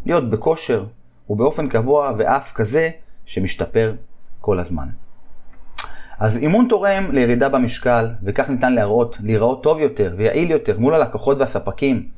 [0.06, 0.84] להיות בכושר
[1.30, 2.90] ובאופן קבוע ואף כזה
[3.26, 3.94] שמשתפר
[4.40, 4.88] כל הזמן.
[6.18, 11.38] אז אימון תורם לירידה במשקל, וכך ניתן להראות, להיראות טוב יותר ויעיל יותר מול הלקוחות
[11.38, 12.08] והספקים.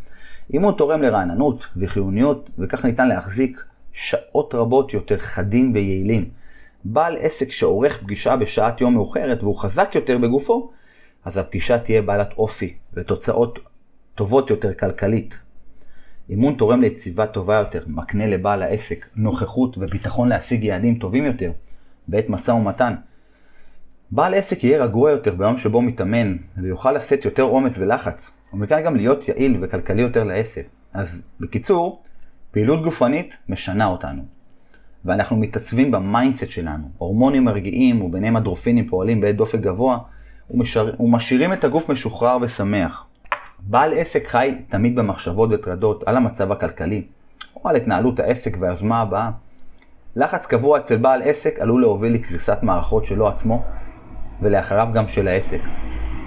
[0.52, 6.30] אימון תורם לרעננות וחיוניות, וכך ניתן להחזיק שעות רבות יותר חדים ויעילים.
[6.84, 10.70] בעל עסק שעורך פגישה בשעת יום מאוחרת והוא חזק יותר בגופו,
[11.24, 13.58] אז הפגישה תהיה בעלת אופי ותוצאות
[14.14, 15.34] טובות יותר כלכלית.
[16.30, 21.52] אימון תורם ליציבה טובה יותר, מקנה לבעל העסק נוכחות וביטחון להשיג יעדים טובים יותר
[22.08, 22.94] בעת משא ומתן.
[24.10, 28.96] בעל עסק יהיה רגוע יותר ביום שבו מתאמן ויוכל לשאת יותר עומס ולחץ, ומכאן גם
[28.96, 30.66] להיות יעיל וכלכלי יותר לעסק.
[30.94, 32.02] אז בקיצור,
[32.50, 34.22] פעילות גופנית משנה אותנו.
[35.04, 36.88] ואנחנו מתעצבים ב mindset שלנו.
[36.98, 39.98] הורמונים מרגיעים וביניהם אנדורפינים פועלים בעת דופק גבוה
[40.50, 40.94] ומשאר...
[41.00, 43.06] ומשאירים את הגוף משוחרר ושמח.
[43.66, 47.02] בעל עסק חי תמיד במחשבות וטרדות על המצב הכלכלי
[47.56, 49.30] או על התנהלות העסק והיוזמה הבאה.
[50.16, 53.64] לחץ קבוע אצל בעל עסק עלול להוביל לקריסת מערכות שלו עצמו
[54.42, 55.60] ולאחריו גם של העסק.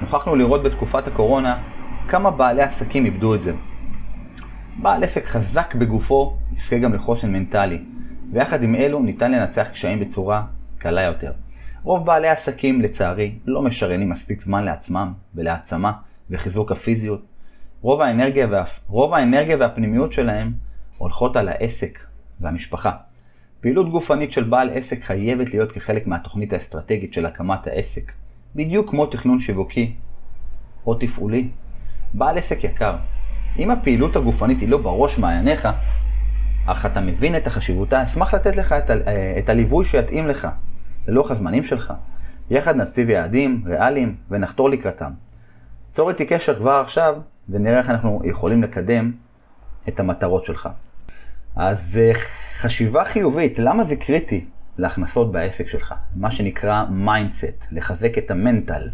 [0.01, 1.63] נוכחנו לראות בתקופת הקורונה
[2.09, 3.53] כמה בעלי עסקים איבדו את זה.
[4.81, 7.79] בעל עסק חזק בגופו יזכה גם לחוסן מנטלי,
[8.31, 10.43] ויחד עם אלו ניתן לנצח קשיים בצורה
[10.77, 11.31] קלה יותר.
[11.83, 15.91] רוב בעלי העסקים, לצערי, לא משריינים מספיק זמן לעצמם ולהעצמה
[16.29, 17.21] וחיזוק הפיזיות.
[17.81, 18.63] רוב האנרגיה, וה...
[18.87, 20.53] רוב האנרגיה והפנימיות שלהם
[20.97, 21.99] הולכות על העסק
[22.39, 22.91] והמשפחה.
[23.61, 28.11] פעילות גופנית של בעל עסק חייבת להיות כחלק מהתוכנית האסטרטגית של הקמת העסק,
[28.55, 29.95] בדיוק כמו תכנון שיווקי
[30.85, 31.49] או תפעולי.
[32.13, 32.95] בעל עסק יקר,
[33.59, 35.67] אם הפעילות הגופנית היא לא בראש מעייניך,
[36.65, 38.93] אך אתה מבין את החשיבותה, אשמח לתת לך את, ה-
[39.39, 40.47] את הליווי שיתאים לך,
[41.07, 41.93] ללוח הזמנים שלך.
[42.49, 45.11] יחד נציב יעדים ריאליים ונחתור לקראתם.
[45.97, 47.15] צור איתי קשר כבר עכשיו,
[47.49, 49.11] ונראה איך אנחנו יכולים לקדם
[49.87, 50.69] את המטרות שלך.
[51.55, 52.11] אז אה,
[52.59, 54.45] חשיבה חיובית, למה זה קריטי
[54.77, 55.93] להכנסות בעסק שלך?
[56.15, 58.89] מה שנקרא mindset, לחזק את ה mental.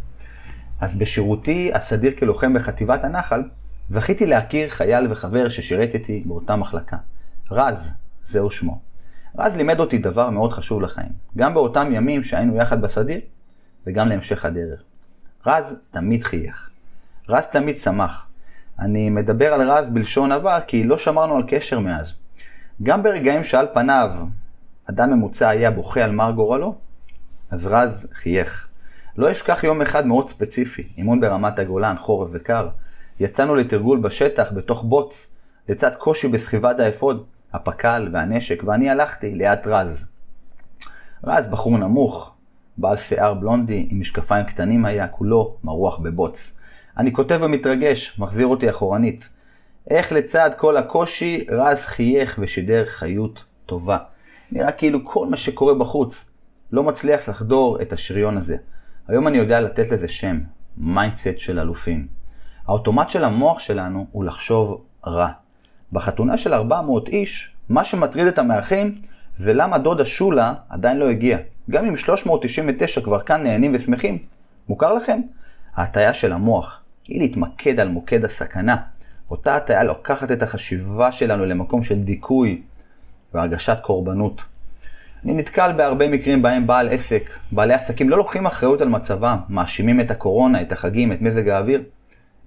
[0.82, 3.44] אז בשירותי הסדיר כלוחם בחטיבת הנחל,
[3.89, 6.98] זכיתי להכיר חייל וחבר ששירת איתי באותה מחלקה.
[7.52, 7.94] רז,
[8.26, 8.80] זהו שמו.
[9.38, 13.20] רז לימד אותי דבר מאוד חשוב לחיים, גם באותם ימים שהיינו יחד בסדיר,
[13.88, 14.84] וגם להמשך הדרך.
[15.46, 16.73] רז תמיד חייך.
[17.30, 18.28] רז תמיד שמח.
[18.80, 22.14] אני מדבר על רז בלשון עבר כי לא שמרנו על קשר מאז.
[22.84, 24.10] גם ברגעים שעל פניו
[24.90, 26.76] אדם ממוצע היה בוכה על מר גורלו,
[27.52, 28.68] אז רז חייך.
[29.18, 32.70] לא אשכח יום אחד מאוד ספציפי, אימון ברמת הגולן, חורף וקר.
[33.20, 35.38] יצאנו לתרגול בשטח, בתוך בוץ,
[35.70, 40.06] לצד קושי בסחיבת האפוד, הפק"ל והנשק, ואני הלכתי ליד רז.
[41.24, 42.34] רז, בחור נמוך,
[42.78, 46.60] בעל שיער בלונדי, עם משקפיים קטנים היה, כולו מרוח בבוץ.
[46.98, 49.30] אני כותב ומתרגש, מחזיר אותי אחורנית.
[49.90, 53.98] איך לצד כל הקושי, רז חייך ושידר חיות טובה.
[54.52, 56.32] נראה כאילו כל מה שקורה בחוץ
[56.72, 58.56] לא מצליח לחדור את השריון הזה.
[59.08, 60.40] היום אני יודע לתת לזה שם,
[60.78, 62.08] mindset של אלופים.
[62.68, 65.30] האוטומט של המוח שלנו הוא לחשוב רע.
[65.92, 69.02] בחתונה של 400 איש, מה שמטריד את המארחים
[69.38, 71.38] זה למה דודה שולה עדיין לא הגיע.
[71.70, 74.18] גם אם 399 כבר כאן נהנים ושמחים,
[74.70, 75.22] מוכר לכם?
[75.76, 78.78] ההטיה של המוח היא להתמקד על מוקד הסכנה.
[79.32, 82.62] אותה הטיה לוקחת את החשיבה שלנו למקום של דיכוי
[83.34, 84.42] והרגשת קורבנות.
[85.26, 90.02] אני נתקל בהרבה מקרים בהם בעל עסק, בעלי עסקים לא לוקחים אחריות על מצבם, מאשימים
[90.02, 91.84] את הקורונה, את החגים, את מזג האוויר,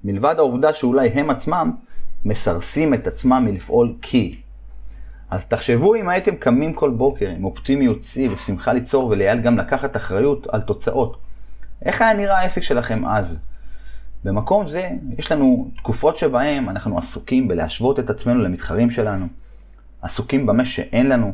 [0.04, 1.72] מלבד העובדה שאולי הם עצמם
[2.24, 4.36] מסרסים את עצמם מלפעול כי.
[5.30, 9.96] אז תחשבו אם הייתם קמים כל בוקר עם אופטימיות שיא ושמחה ליצור ולייעל גם לקחת
[9.96, 11.16] אחריות על תוצאות.
[11.84, 13.40] איך היה נראה העסק שלכם אז?
[14.26, 19.26] במקום זה יש לנו תקופות שבהם אנחנו עסוקים בלהשוות את עצמנו למתחרים שלנו,
[20.02, 21.32] עסוקים במה שאין לנו,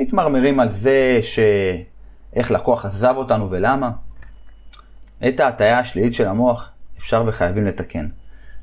[0.00, 3.90] מתמרמרים על זה שאיך לקוח עזב אותנו ולמה.
[5.28, 8.08] את ההטייה השלילית של המוח אפשר וחייבים לתקן.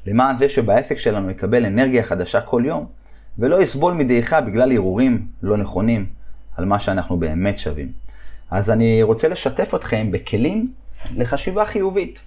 [0.06, 2.86] למען זה שבעסק שלנו יקבל אנרגיה חדשה כל יום,
[3.38, 6.06] ולא יסבול מדעיכה בגלל הרהורים לא נכונים
[6.58, 7.92] על מה שאנחנו באמת שווים.
[8.52, 10.72] אז אני רוצה לשתף אתכם בכלים
[11.16, 12.20] לחשיבה חיובית.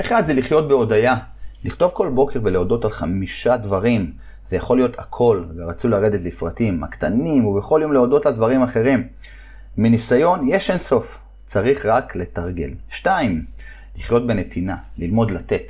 [0.00, 1.16] אחד זה לחיות בהודיה,
[1.64, 4.12] לכתוב כל בוקר ולהודות על חמישה דברים.
[4.50, 9.08] זה יכול להיות הכל, ורצו לרדת לפרטים, הקטנים, ובכל יום להודות על דברים אחרים.
[9.78, 12.70] מניסיון יש אין סוף, צריך רק לתרגל.
[12.90, 13.44] שתיים,
[13.96, 15.62] לחיות בנתינה, ללמוד לתת.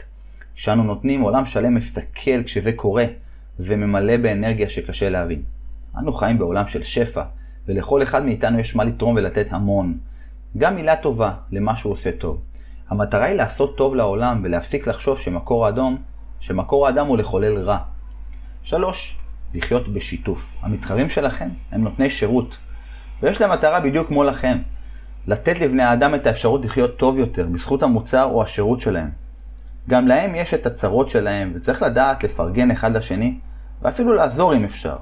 [0.54, 3.04] כשאנו נותנים, עולם שלם מסתכל כשזה קורה,
[3.61, 5.42] וממלא באנרגיה שקשה להבין.
[5.98, 7.22] אנו חיים בעולם של שפע,
[7.68, 9.98] ולכל אחד מאיתנו יש מה לתרום ולתת המון.
[10.59, 12.40] גם מילה טובה למה שהוא עושה טוב.
[12.90, 15.96] המטרה היא לעשות טוב לעולם ולהפסיק לחשוב שמקור האדום,
[16.40, 17.79] שמקור האדם הוא לחולל רע.
[18.62, 19.18] שלוש,
[19.55, 20.57] לחיות בשיתוף.
[20.62, 22.57] המתחרים שלכם הם נותני שירות,
[23.22, 24.59] ויש להם מטרה בדיוק כמו לכם,
[25.27, 29.11] לתת לבני האדם את האפשרות לחיות טוב יותר בזכות המוצר או השירות שלהם.
[29.88, 33.38] גם להם יש את הצרות שלהם, וצריך לדעת לפרגן אחד לשני,
[33.83, 34.96] ואפילו לעזור אם אפשר.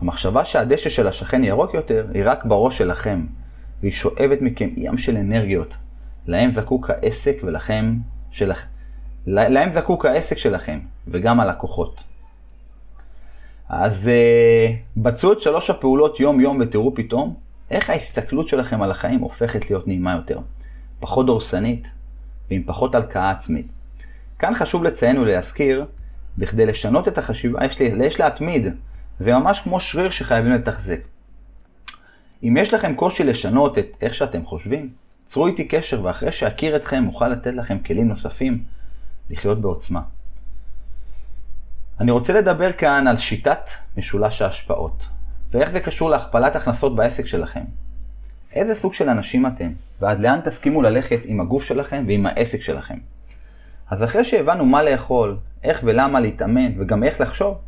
[0.00, 3.26] המחשבה שהדשא של השכן ירוק יותר, היא רק בראש שלכם,
[3.80, 5.74] והיא שואבת מכם ים של אנרגיות.
[6.30, 7.94] להם זקוק העסק ולכם
[8.30, 8.66] שלכם.
[9.26, 12.02] להם זקוק העסק שלכם, וגם הלקוחות.
[13.68, 17.34] אז uh, בצעו את שלוש הפעולות יום-יום ותראו פתאום
[17.70, 20.40] איך ההסתכלות שלכם על החיים הופכת להיות נעימה יותר,
[21.00, 21.88] פחות דורסנית
[22.50, 23.66] ועם פחות הלקאה עצמית.
[24.38, 25.84] כאן חשוב לציין ולהזכיר,
[26.38, 28.66] בכדי לשנות את החשיבה יש, לי, יש להתמיד,
[29.20, 31.00] זה ממש כמו שריר שחייבים לתחזק.
[32.42, 34.90] אם יש לכם קושי לשנות את איך שאתם חושבים,
[35.30, 38.62] צרו איתי קשר ואחרי שאכיר אתכם אוכל לתת לכם כלים נוספים
[39.30, 40.00] לחיות בעוצמה.
[42.00, 43.60] אני רוצה לדבר כאן על שיטת
[43.96, 45.06] משולש ההשפעות,
[45.50, 47.60] ואיך זה קשור להכפלת הכנסות בעסק שלכם.
[48.52, 52.98] איזה סוג של אנשים אתם, ועד לאן תסכימו ללכת עם הגוף שלכם ועם העסק שלכם.
[53.90, 57.58] אז אחרי שהבנו מה לאכול, איך ולמה להתאמן, וגם איך לחשוב,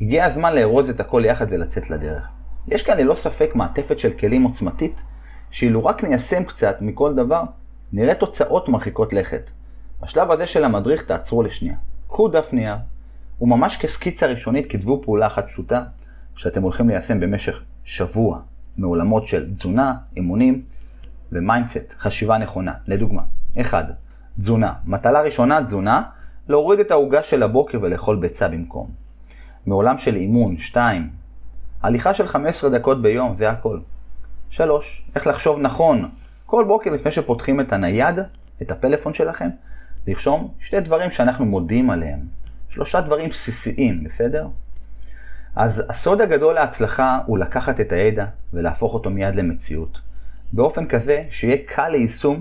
[0.00, 2.28] הגיע הזמן לארוז את הכל יחד ולצאת לדרך.
[2.68, 4.94] יש כאן ללא ספק מעטפת של כלים עוצמתית,
[5.50, 7.42] שאילו רק ניישם קצת מכל דבר,
[7.92, 9.50] נראה תוצאות מרחיקות לכת.
[10.02, 11.76] בשלב הזה של המדריך תעצרו לשנייה.
[12.08, 12.76] קחו דף נייר,
[13.40, 15.82] וממש כסקיצה ראשונית כתבו פעולה אחת פשוטה,
[16.36, 18.38] שאתם הולכים ליישם במשך שבוע,
[18.76, 20.62] מעולמות של תזונה, אימונים
[21.32, 22.72] ו mindset, חשיבה נכונה.
[22.86, 23.22] לדוגמה,
[23.60, 23.86] 1.
[24.38, 24.72] תזונה.
[24.84, 26.02] מטלה ראשונה, תזונה,
[26.48, 28.90] להוריד את העוגה של הבוקר ולאכול ביצה במקום.
[29.66, 31.10] מעולם של אימון, 2.
[31.82, 33.78] הליכה של 15 דקות ביום, זה הכל.
[34.50, 35.02] 3.
[35.14, 36.10] איך לחשוב נכון.
[36.46, 38.16] כל בוקר לפני שפותחים את הנייד,
[38.62, 39.48] את הפלאפון שלכם,
[40.06, 42.20] לרשום שתי דברים שאנחנו מודים עליהם.
[42.70, 44.46] שלושה דברים בסיסיים, בסדר?
[45.56, 49.98] אז הסוד הגדול להצלחה הוא לקחת את הידע ולהפוך אותו מיד למציאות.
[50.52, 52.40] באופן כזה שיהיה קל ליישום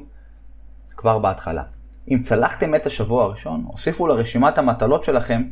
[0.98, 1.63] כבר בהתחלה.
[2.12, 5.43] אם צלחתם את השבוע הראשון, הוסיפו לרשימת המטלות שלכם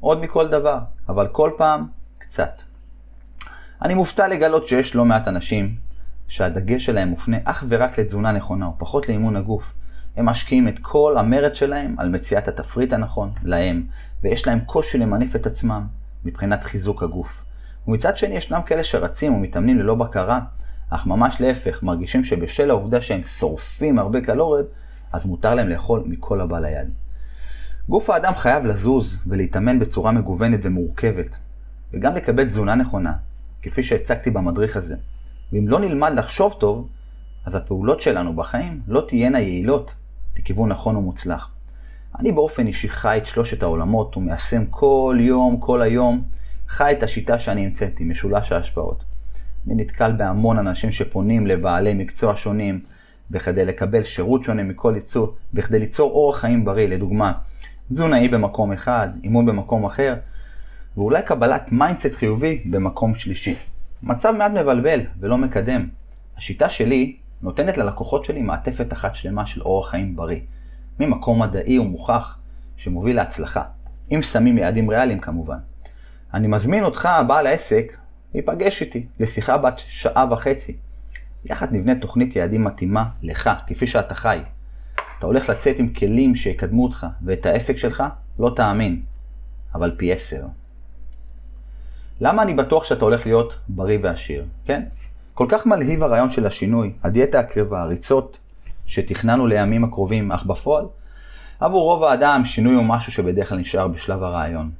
[0.00, 0.78] עוד מכל דבר,
[1.08, 1.86] אבל כל פעם
[2.18, 2.62] קצת.
[3.82, 5.85] אני מופתע לגלות שיש לא מעט אנשים
[6.28, 9.74] שהדגש שלהם מופנה אך ורק לתזונה נכונה, או פחות לאימון הגוף.
[10.16, 13.86] הם משקיעים את כל המרץ שלהם על מציאת התפריט הנכון להם,
[14.22, 15.86] ויש להם קושי למנף את עצמם
[16.24, 17.44] מבחינת חיזוק הגוף.
[17.88, 20.40] ומצד שני ישנם כאלה שרצים ומתאמנים ללא בקרה,
[20.90, 24.66] אך ממש להפך, מרגישים שבשל העובדה שהם שורפים הרבה קלוריות,
[25.12, 26.88] אז מותר להם לאכול מכל הבא ליד.
[27.88, 31.36] גוף האדם חייב לזוז ולהתאמן בצורה מגוונת ומורכבת,
[31.92, 33.12] וגם לקבל תזונה נכונה,
[33.62, 34.96] כפי שהצגתי במדריך הזה.
[35.52, 36.88] ואם לא נלמד לחשוב טוב,
[37.44, 39.90] אז הפעולות שלנו בחיים לא תהיינה יעילות
[40.38, 41.50] לכיוון נכון ומוצלח.
[42.18, 46.22] אני באופן אישי חי את שלושת העולמות ומיישם כל יום, כל היום,
[46.68, 49.04] חי את השיטה שאני המצאתי, משולש ההשפעות.
[49.66, 52.80] אני נתקל בהמון אנשים שפונים לבעלי מקצוע שונים,
[53.30, 57.32] בכדי לקבל שירות שונה מכל ייצור, בכדי ליצור אורח חיים בריא, לדוגמה,
[57.92, 60.14] תזונאי במקום אחד, אימון במקום אחר,
[60.96, 63.56] ואולי קבלת mindset חיובי במקום שלישי.
[64.02, 65.88] מצב מעט מבלבל ולא מקדם.
[66.36, 70.40] השיטה שלי נותנת ללקוחות שלי מעטפת אחת שלמה של אורח חיים בריא,
[71.00, 72.38] ממקום מדעי ומוכח
[72.76, 73.62] שמוביל להצלחה,
[74.12, 75.58] אם שמים יעדים ריאליים כמובן.
[76.34, 77.96] אני מזמין אותך, בעל העסק,
[78.34, 80.76] להיפגש איתי לשיחה בת שעה וחצי.
[81.44, 84.38] יחד נבנה תוכנית יעדים מתאימה לך, כפי שאתה חי.
[85.18, 88.02] אתה הולך לצאת עם כלים שיקדמו אותך ואת העסק שלך,
[88.38, 89.02] לא תאמין,
[89.74, 90.46] אבל פי עשר.
[92.20, 94.44] למה אני בטוח שאתה הולך להיות בריא ועשיר?
[94.64, 94.82] כן?
[95.34, 98.36] כל כך מלהיב הרעיון של השינוי, הדיאטה הקרבה, הריצות
[98.86, 100.84] שתכננו לימים הקרובים, אך בפועל,
[101.60, 104.70] עבור רוב האדם שינוי הוא משהו שבדרך כלל נשאר בשלב הרעיון.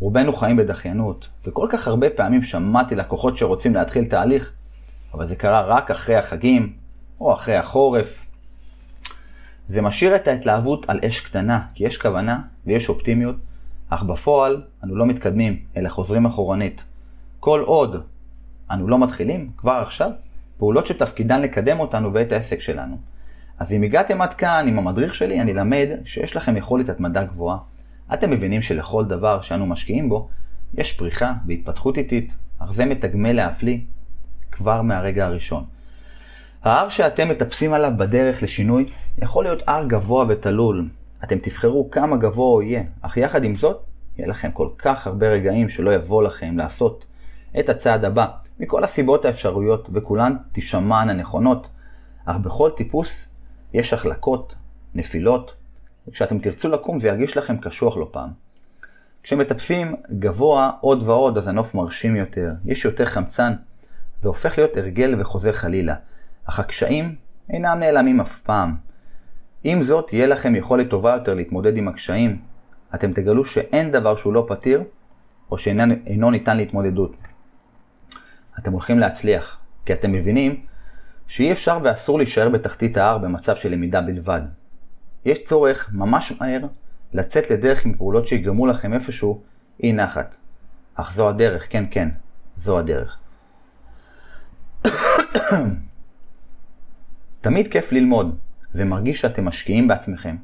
[0.00, 4.52] רובנו חיים בדחיינות, וכל כך הרבה פעמים שמעתי לקוחות שרוצים להתחיל תהליך,
[5.14, 6.72] אבל זה קרה רק אחרי החגים,
[7.20, 8.26] או אחרי החורף.
[9.68, 13.36] זה משאיר את ההתלהבות על אש קטנה, כי יש כוונה ויש אופטימיות,
[13.90, 16.82] אך בפועל אנו לא מתקדמים, אלא חוזרים אחורנית.
[17.40, 18.02] כל עוד
[18.70, 20.10] אנו לא מתחילים, כבר עכשיו,
[20.58, 22.98] פעולות שתפקידן לקדם אותנו ואת העסק שלנו.
[23.58, 27.58] אז אם הגעתם עד כאן עם המדריך שלי, אני למד שיש לכם יכולת התמדה גבוהה.
[28.14, 30.28] אתם מבינים שלכל דבר שאנו משקיעים בו,
[30.74, 33.78] יש פריחה והתפתחות איטית, אך זה מתגמל להפליא
[34.52, 35.64] כבר מהרגע הראשון.
[36.64, 40.88] ההר שאתם מטפסים עליו בדרך לשינוי יכול להיות הר גבוה ותלול.
[41.24, 43.84] אתם תבחרו כמה גבוה הוא יהיה, אך יחד עם זאת,
[44.16, 47.04] יהיה לכם כל כך הרבה רגעים שלא יבוא לכם לעשות
[47.60, 48.26] את הצעד הבא,
[48.60, 51.68] מכל הסיבות האפשרויות, וכולן תישמען הנכונות,
[52.24, 53.28] אך בכל טיפוס
[53.72, 54.54] יש החלקות,
[54.94, 55.54] נפילות,
[56.08, 58.30] וכשאתם תרצו לקום זה ירגיש לכם קשוח לא פעם.
[59.22, 63.52] כשמטפסים גבוה עוד ועוד, אז הנוף מרשים יותר, יש יותר חמצן,
[64.22, 65.94] זה הופך להיות הרגל וחוזר חלילה,
[66.44, 67.14] אך הקשיים
[67.50, 68.89] אינם נעלמים אף פעם.
[69.64, 72.38] עם זאת, תהיה לכם יכולת טובה יותר להתמודד עם הקשיים,
[72.94, 74.82] אתם תגלו שאין דבר שהוא לא פתיר,
[75.50, 77.16] או שאינו ניתן להתמודדות.
[78.58, 80.60] אתם הולכים להצליח, כי אתם מבינים
[81.26, 84.40] שאי אפשר ואסור להישאר בתחתית ההר במצב של למידה בלבד.
[85.24, 86.60] יש צורך ממש מהר
[87.12, 89.42] לצאת לדרך עם פעולות שיגרמו לכם איפשהו
[89.82, 90.36] אי נחת.
[90.94, 92.08] אך זו הדרך, כן כן,
[92.62, 93.18] זו הדרך.
[97.40, 98.38] תמיד כיף ללמוד,
[98.74, 100.36] ומרגיש שאתם משקיעים בעצמכם.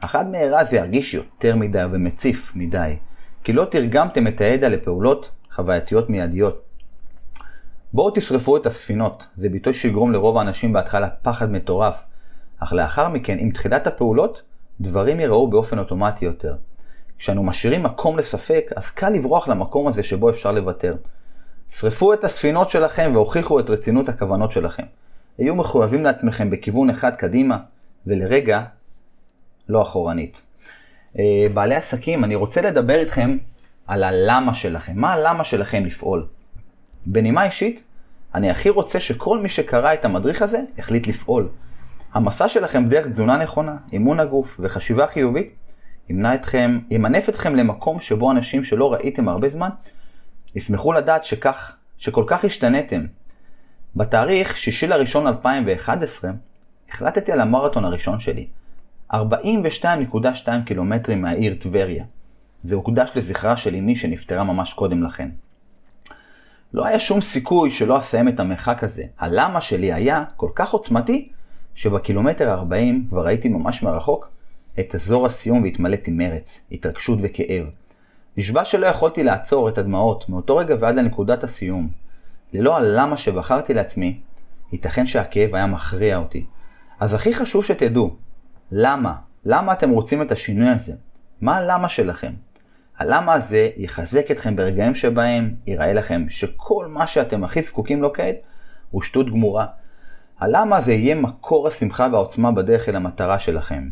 [0.00, 2.96] אך עד מהרה זה ירגיש יותר מדי ומציף מדי,
[3.44, 6.62] כי לא תרגמתם את הידע לפעולות חווייתיות מיידיות.
[7.92, 12.04] בואו תשרפו את הספינות, זה ביטוי שיגרום לרוב האנשים בהתחלה פחד מטורף,
[12.58, 14.42] אך לאחר מכן, עם תחילת הפעולות,
[14.80, 16.56] דברים ייראו באופן אוטומטי יותר.
[17.18, 20.96] כשאנו משאירים מקום לספק, אז קל לברוח למקום הזה שבו אפשר לוותר.
[21.70, 24.82] שרפו את הספינות שלכם והוכיחו את רצינות הכוונות שלכם.
[25.38, 27.58] היו מחויבים לעצמכם בכיוון אחד קדימה,
[28.06, 28.62] ולרגע,
[29.68, 30.36] לא אחורנית.
[31.18, 33.38] אה, בעלי עסקים, אני רוצה לדבר איתכם
[33.86, 34.92] על הלמה שלכם.
[34.96, 36.26] מה הלמה שלכם לפעול?
[37.06, 37.82] בנימה אישית,
[38.34, 41.48] אני הכי רוצה שכל מי שקרא את המדריך הזה יחליט לפעול.
[42.12, 45.54] המסע שלכם דרך תזונה נכונה, אימון הגוף וחשיבה חיובית
[46.08, 49.68] ימנע אתכם, ימנף אתכם למקום שבו אנשים שלא ראיתם הרבה זמן
[50.54, 53.06] ישמחו לדעת שכך, שכל כך השתנתם.
[53.96, 56.30] בתאריך 6 לראשון 2011
[56.90, 58.46] החלטתי על המרתון הראשון שלי,
[59.12, 59.16] 42.2
[60.66, 62.04] קילומטרים מהעיר טבריה.
[62.64, 65.28] זה הוקדש לזכרה של אמי שנפטרה ממש קודם לכן.
[66.74, 69.04] לא היה שום סיכוי שלא אסיים את המרחק הזה.
[69.18, 71.28] הלמה שלי היה כל כך עוצמתי,
[71.74, 74.30] שבקילומטר 40 כבר ראיתי ממש מרחוק
[74.80, 77.66] את אזור הסיום והתמלאתי מרץ, התרגשות וכאב.
[78.36, 82.01] נשבע שלא יכולתי לעצור את הדמעות מאותו רגע ועד לנקודת הסיום.
[82.52, 84.20] ללא הלמה שבחרתי לעצמי,
[84.72, 86.46] ייתכן שהכאב היה מכריע אותי.
[87.00, 88.16] אז הכי חשוב שתדעו,
[88.72, 89.14] למה?
[89.44, 90.92] למה אתם רוצים את השינוי הזה?
[91.40, 92.32] מה הלמה שלכם?
[92.98, 98.36] הלמה הזה יחזק אתכם ברגעים שבהם ייראה לכם שכל מה שאתם הכי זקוקים לו כעת
[98.90, 99.66] הוא שטות גמורה.
[100.40, 103.88] הלמה הזה יהיה מקור השמחה והעוצמה בדרך אל המטרה שלכם.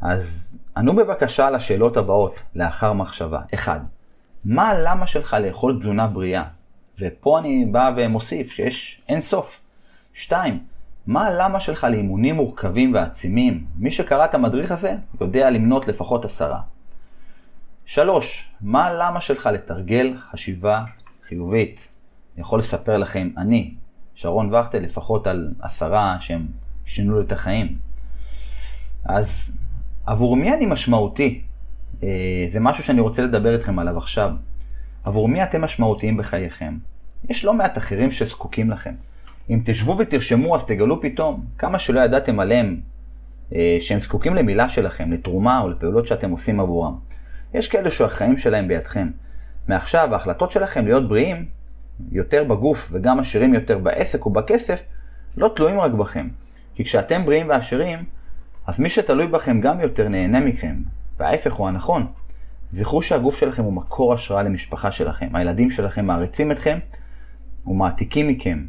[0.00, 3.40] אז ענו בבקשה על השאלות הבאות לאחר מחשבה.
[3.54, 3.80] 1.
[4.44, 6.44] מה הלמה שלך לאכול תזונה בריאה?
[6.98, 9.60] ופה אני בא ומוסיף שיש אין סוף.
[10.14, 10.58] 2.
[11.06, 13.64] מה הלמה שלך לאימונים מורכבים ועצימים?
[13.78, 16.60] מי שקרא את המדריך הזה יודע למנות לפחות עשרה.
[17.86, 18.50] 3.
[18.60, 20.84] מה הלמה שלך לתרגל חשיבה
[21.28, 21.80] חיובית?
[22.34, 23.74] אני יכול לספר לכם, אני,
[24.14, 26.46] שרון וכטל, לפחות על עשרה שהם
[26.84, 27.78] שינו לי את החיים.
[29.04, 29.58] אז
[30.06, 31.42] עבור מי אני משמעותי?
[32.02, 32.08] אה,
[32.52, 34.30] זה משהו שאני רוצה לדבר איתכם עליו עכשיו.
[35.04, 36.74] עבור מי אתם משמעותיים בחייכם?
[37.28, 38.94] יש לא מעט אחרים שזקוקים לכם.
[39.50, 42.80] אם תשבו ותרשמו אז תגלו פתאום כמה שלא ידעתם עליהם
[43.54, 46.94] אה, שהם זקוקים למילה שלכם, לתרומה או לפעולות שאתם עושים עבורם.
[47.54, 49.10] יש כאלה שהחיים שלהם בידכם.
[49.68, 51.46] מעכשיו ההחלטות שלכם להיות בריאים
[52.12, 54.80] יותר בגוף וגם עשירים יותר בעסק ובכסף
[55.36, 56.28] לא תלויים רק בכם.
[56.74, 58.04] כי כשאתם בריאים ועשירים,
[58.66, 60.76] אז מי שתלוי בכם גם יותר נהנה מכם,
[61.18, 62.06] וההפך הוא הנכון.
[62.72, 65.36] זכרו שהגוף שלכם הוא מקור השראה למשפחה שלכם.
[65.36, 66.78] הילדים שלכם מעריצים אתכם
[67.66, 68.64] ומעתיקים מכם.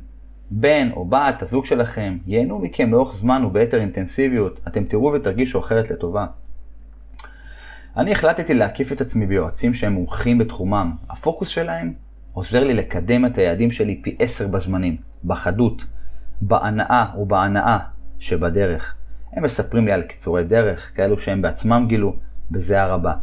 [0.52, 4.60] בן או בת, הזוג שלכם, ייהנו מכם לאורך זמן וביתר אינטנסיביות.
[4.68, 6.26] אתם תראו ותרגישו אחרת לטובה.
[7.98, 10.96] אני החלטתי להקיף את עצמי ביועצים שהם מומחים בתחומם.
[11.10, 11.94] הפוקוס שלהם
[12.34, 15.84] עוזר לי לקדם את היעדים שלי פי עשר בזמנים, בחדות,
[16.42, 17.80] בהנאה ובהנאה
[18.20, 18.96] שבדרך.
[19.34, 22.16] הם מספרים לי על קיצורי דרך, כאלו שהם בעצמם גילו,
[22.52, 23.14] בזיעה רבה.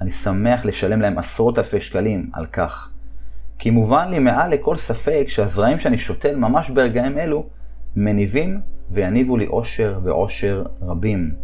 [0.00, 2.90] אני שמח לשלם להם עשרות אלפי שקלים על כך.
[3.58, 7.46] כי מובן לי מעל לכל ספק שהזרעים שאני שותל ממש ברגעים אלו
[7.96, 11.34] מניבים ויניבו לי אושר ואושר רבים.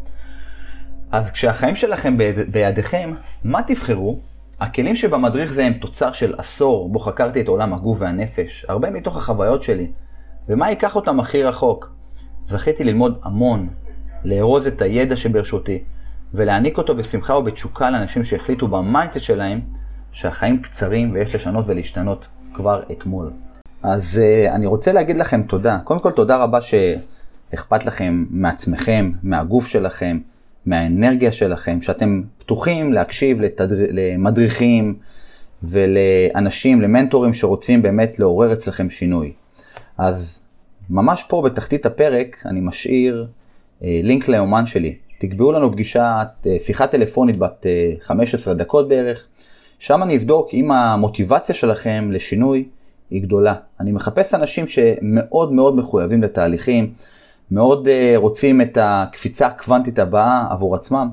[1.11, 2.17] אז כשהחיים שלכם
[2.53, 4.21] בידיכם, מה תבחרו?
[4.61, 9.17] הכלים שבמדריך זה הם תוצר של עשור בו חקרתי את עולם הגוף והנפש, הרבה מתוך
[9.17, 9.91] החוויות שלי.
[10.49, 11.93] ומה ייקח אותם הכי רחוק?
[12.47, 13.69] זכיתי ללמוד המון,
[14.25, 15.79] לארוז את הידע שברשותי,
[16.35, 19.61] ולהעניק אותו בשמחה ובתשוקה לאנשים שהחליטו ב mindset שלהם
[20.13, 22.25] שהחיים קצרים ויש לשנות ולהשתנות
[22.55, 23.31] כבר אתמול.
[23.83, 25.79] אז אה, אני רוצה להגיד לכם תודה.
[25.85, 30.19] קודם כל תודה רבה שאכפת לכם מעצמכם, מהגוף שלכם,
[30.67, 33.77] מהאנרגיה שלכם, שאתם פתוחים להקשיב לתדר...
[33.93, 34.95] למדריכים
[35.63, 39.33] ולאנשים, למנטורים שרוצים באמת לעורר אצלכם שינוי.
[39.99, 40.43] אז
[40.91, 43.27] ממש פה בתחתית הפרק אני משאיר
[43.83, 44.97] אה, לינק לאומן שלי.
[45.21, 49.27] תקבעו לנו פגישת, אה, שיחה טלפונית בת אה, 15 דקות בערך.
[49.79, 52.69] שם אני אבדוק אם המוטיבציה שלכם לשינוי
[53.11, 53.55] היא גדולה.
[53.81, 56.93] אני מחפש אנשים שמאוד מאוד מחויבים לתהליכים,
[57.51, 61.09] מאוד uh, רוצים את הקפיצה הקוונטית הבאה עבור עצמם,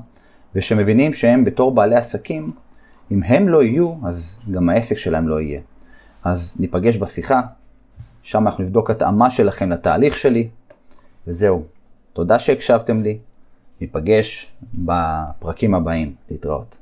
[0.54, 2.52] ושמבינים שהם בתור בעלי עסקים,
[3.10, 5.60] אם הם לא יהיו, אז גם העסק שלהם לא יהיה.
[6.24, 7.40] אז ניפגש בשיחה,
[8.22, 10.48] שם אנחנו נבדוק התאמה שלכם לתהליך שלי,
[11.26, 11.62] וזהו.
[12.12, 13.18] תודה שהקשבתם לי,
[13.80, 16.14] ניפגש בפרקים הבאים.
[16.30, 16.78] להתראות.